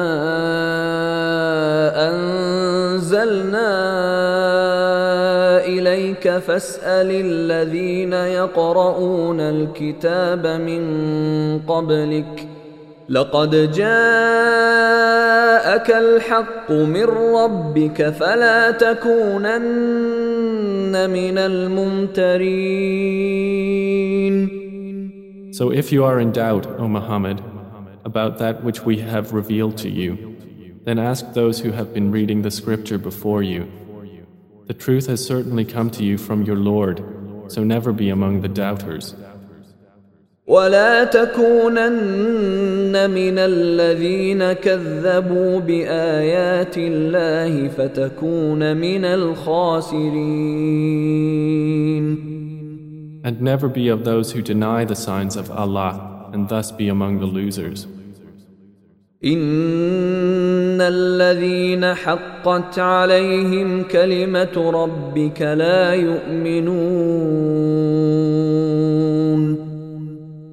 [2.10, 3.72] أنزلنا
[5.66, 10.84] إليك فاسأل الذين يقرؤون الكتاب من
[11.68, 12.53] قبلك ۖ
[13.09, 13.89] لقد جاءك
[15.91, 20.31] الحق من ربك فلا تكونن
[21.11, 22.79] من الممترين
[25.53, 27.43] So if you are in doubt, O Muhammad,
[28.05, 30.37] about that which we have revealed to you,
[30.85, 33.67] then ask those who have been reading the scripture before you.
[34.69, 37.03] The truth has certainly come to you from your Lord,
[37.49, 39.15] so never be among the doubters.
[40.48, 50.34] ولا تكونن من الذين كذبوا بآيات الله فتكون من الخاسرين
[53.26, 57.20] And never be of those who deny the signs of Allah and thus be among
[57.20, 57.88] the losers.
[59.24, 67.54] إن الذين حقت عليهم كلمة ربك لا يؤمنون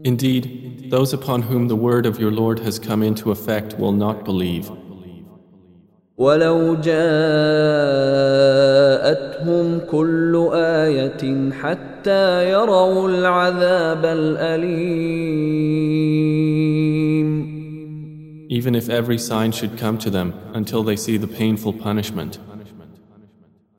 [0.03, 4.23] Indeed, those upon whom the word of your Lord has come into effect will not
[4.23, 4.69] believe.
[6.17, 6.95] ولو جاءتهم
[9.91, 15.45] كل آية حتى يروا العذاب الأليم
[18.49, 22.39] Even if every sign should come to them until they see the painful punishment.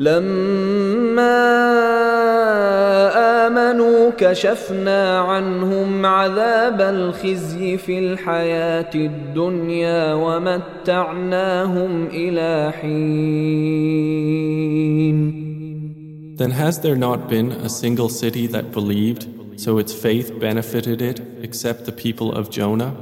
[0.00, 1.56] لما
[3.46, 13.96] امنوا كشفنا عنهم عذاب الخزي في الحياه الدنيا ومتعناهم الى حين
[16.36, 19.26] Then has there not been a single city that believed,
[19.58, 22.92] so its faith benefited it, except the people of Jonah?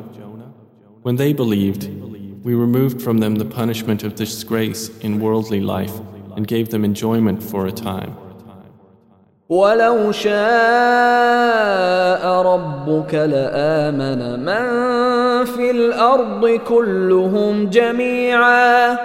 [1.03, 1.89] When they believed,
[2.45, 5.97] we removed from them the punishment of disgrace in worldly life
[6.39, 8.15] and gave them enjoyment for a time.
[9.49, 10.35] ولو شاء
[12.43, 14.65] ربك لآمن من
[15.45, 18.99] في الأرض كلهم جميعا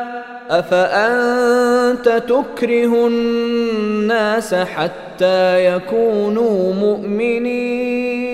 [0.50, 8.30] أفأنت تكره الناس حتى يكونوا مؤمنين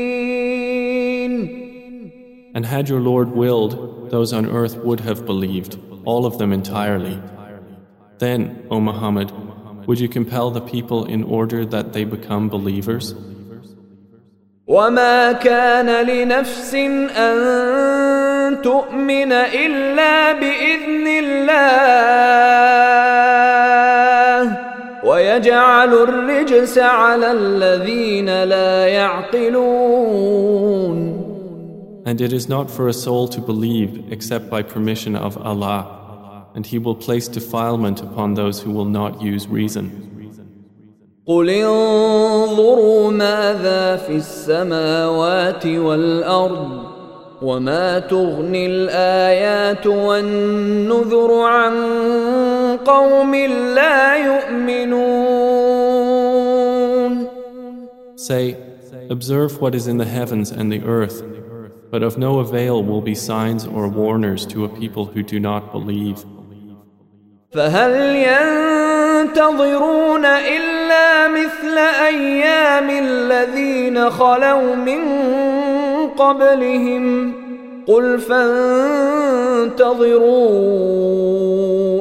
[2.55, 7.19] And had your Lord willed, those on earth would have believed, all of them entirely.
[8.19, 9.31] Then, O Muhammad,
[9.87, 13.13] would you compel the people in order that they become believers?
[14.67, 16.75] وما كان لنفس
[17.15, 21.65] أن تؤمن إلا بإذن الله
[25.03, 30.35] ويجعل الرجس على الذين لا يعقلون
[32.07, 35.98] And it is not for a soul to believe except by permission of Allah
[36.55, 40.05] and He will place defilement upon those who will not use reason.
[41.27, 46.95] قل انظروا ماذا في السماوات والأرض
[47.41, 51.73] وما تغني الآيات والنذر عن
[52.85, 53.35] قوم
[53.75, 55.35] لا يؤمنون
[58.15, 58.57] Say,
[59.09, 61.23] observe what is in the heavens and the earth,
[61.91, 65.71] but of no avail will be signs or warners to a people who do not
[65.71, 66.23] believe.
[67.50, 68.16] فهل
[69.26, 75.00] ينتظرون إلا مثل أيام الذين خلوا من
[76.08, 77.32] قبلهم
[77.86, 79.68] قل فانتظروا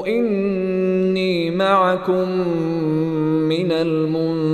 [0.08, 2.30] إني معكم
[3.50, 4.50] من المنتظرين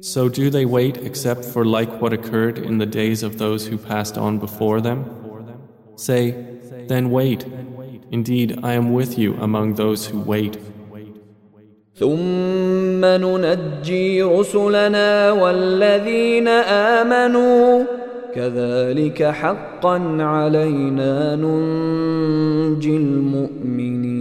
[0.00, 3.76] So do they wait except for like what occurred in the days of those who
[3.76, 5.27] passed on before them?
[5.97, 6.31] Say,
[6.87, 7.45] then wait.
[8.11, 10.57] Indeed, I am with you among those who wait.
[11.95, 16.47] ثم ننجي رسلنا والذين
[16.97, 17.83] آمنوا
[18.35, 24.13] كذلك حقا علينا ننجي المؤمنين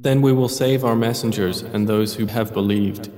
[0.00, 3.10] Then we will save our messengers and those who have believed.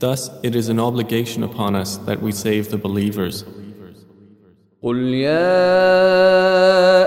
[0.00, 3.44] Thus, it is an obligation upon us that we save the believers.
[4.85, 5.65] قل يا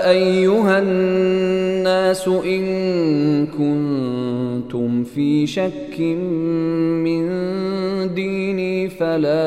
[0.09, 2.65] أيها الناس إن
[3.47, 7.29] كنتم في شك من
[8.13, 9.39] ديني فلا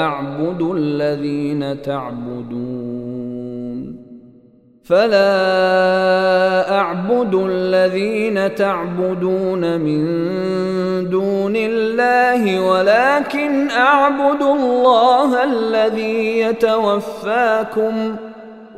[0.00, 2.77] أعبد الذين تعبدون
[4.88, 10.04] فلا أعبد الذين تعبدون من
[11.10, 18.28] دون الله ولكن أعبد الله الذي يتوفاكم ۖ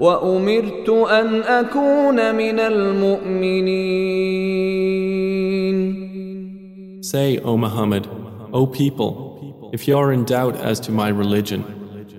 [0.00, 4.10] وأمرت أن أكون من المؤمنين
[7.02, 8.06] Say, O Muhammad,
[8.52, 11.64] O people, if you are in doubt as to my religion,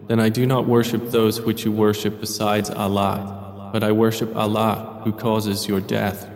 [0.07, 3.40] then I do not worship those which you worship besides Allah,
[3.72, 6.28] but I worship Allah who causes your death,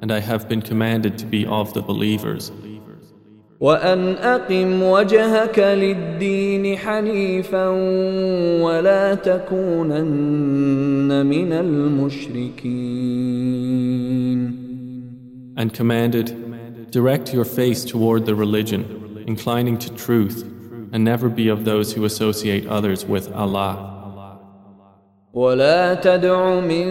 [0.00, 2.52] and I have been commanded to be of the believers.
[3.60, 7.68] وأن أقم وجهك للدين حنيفا
[8.60, 10.46] ولا تكونن
[11.26, 13.06] من المشركين
[15.58, 20.44] And commanded, direct your face toward the religion, inclining to truth,
[20.92, 23.99] and never be of those who associate others with Allah.
[25.34, 26.86] ولا تدع من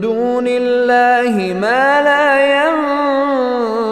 [0.00, 2.26] دون الله ما لا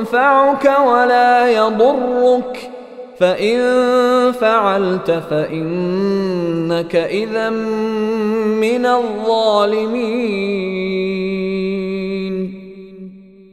[0.01, 2.71] ينفعك ولا يضرك
[3.19, 3.59] فإن
[4.33, 7.51] فعلت فإنك إذا
[8.61, 10.43] من الظالمين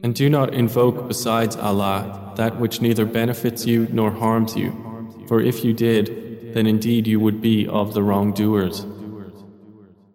[0.02, 4.72] And do not invoke besides Allah that which neither benefits you nor harms you,
[5.28, 8.86] for if you did, then indeed you would be of the wrongdoers.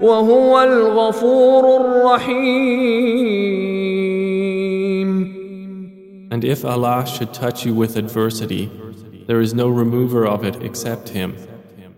[0.00, 3.14] وهو الغفور الرحيم
[6.30, 8.68] And if Allah should touch you with adversity,
[9.28, 11.36] there is no remover of it except Him.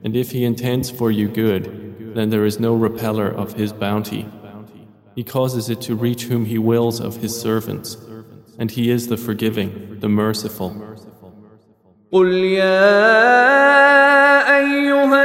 [0.05, 4.29] And if He intends for you good, then there is no repeller of His bounty.
[5.15, 7.97] He causes it to reach whom He wills of His servants,
[8.59, 10.71] and He is the forgiving, the merciful.
[12.13, 12.87] قل يا
[14.59, 15.25] أيها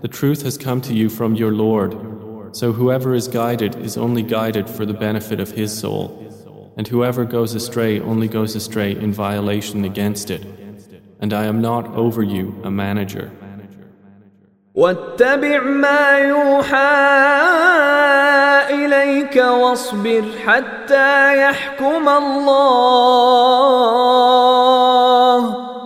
[0.00, 1.96] the truth has come to you from your Lord.
[2.56, 7.24] So whoever is guided is only guided for the benefit of his soul, and whoever
[7.24, 10.44] goes astray only goes astray in violation against it.
[11.20, 13.30] And I am not over you a manager.
[14.74, 16.76] واتبع ما يوحى
[18.70, 23.02] إليك واصبر حتى يحكم الله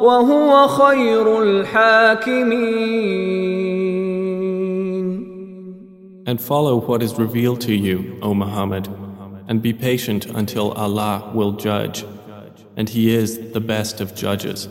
[0.01, 3.17] وهو خير الحاكمين
[6.26, 8.88] and follow what is revealed to you, O Muhammad,
[9.48, 12.06] and be patient until Allah will judge,
[12.78, 14.68] and He is the best of judges.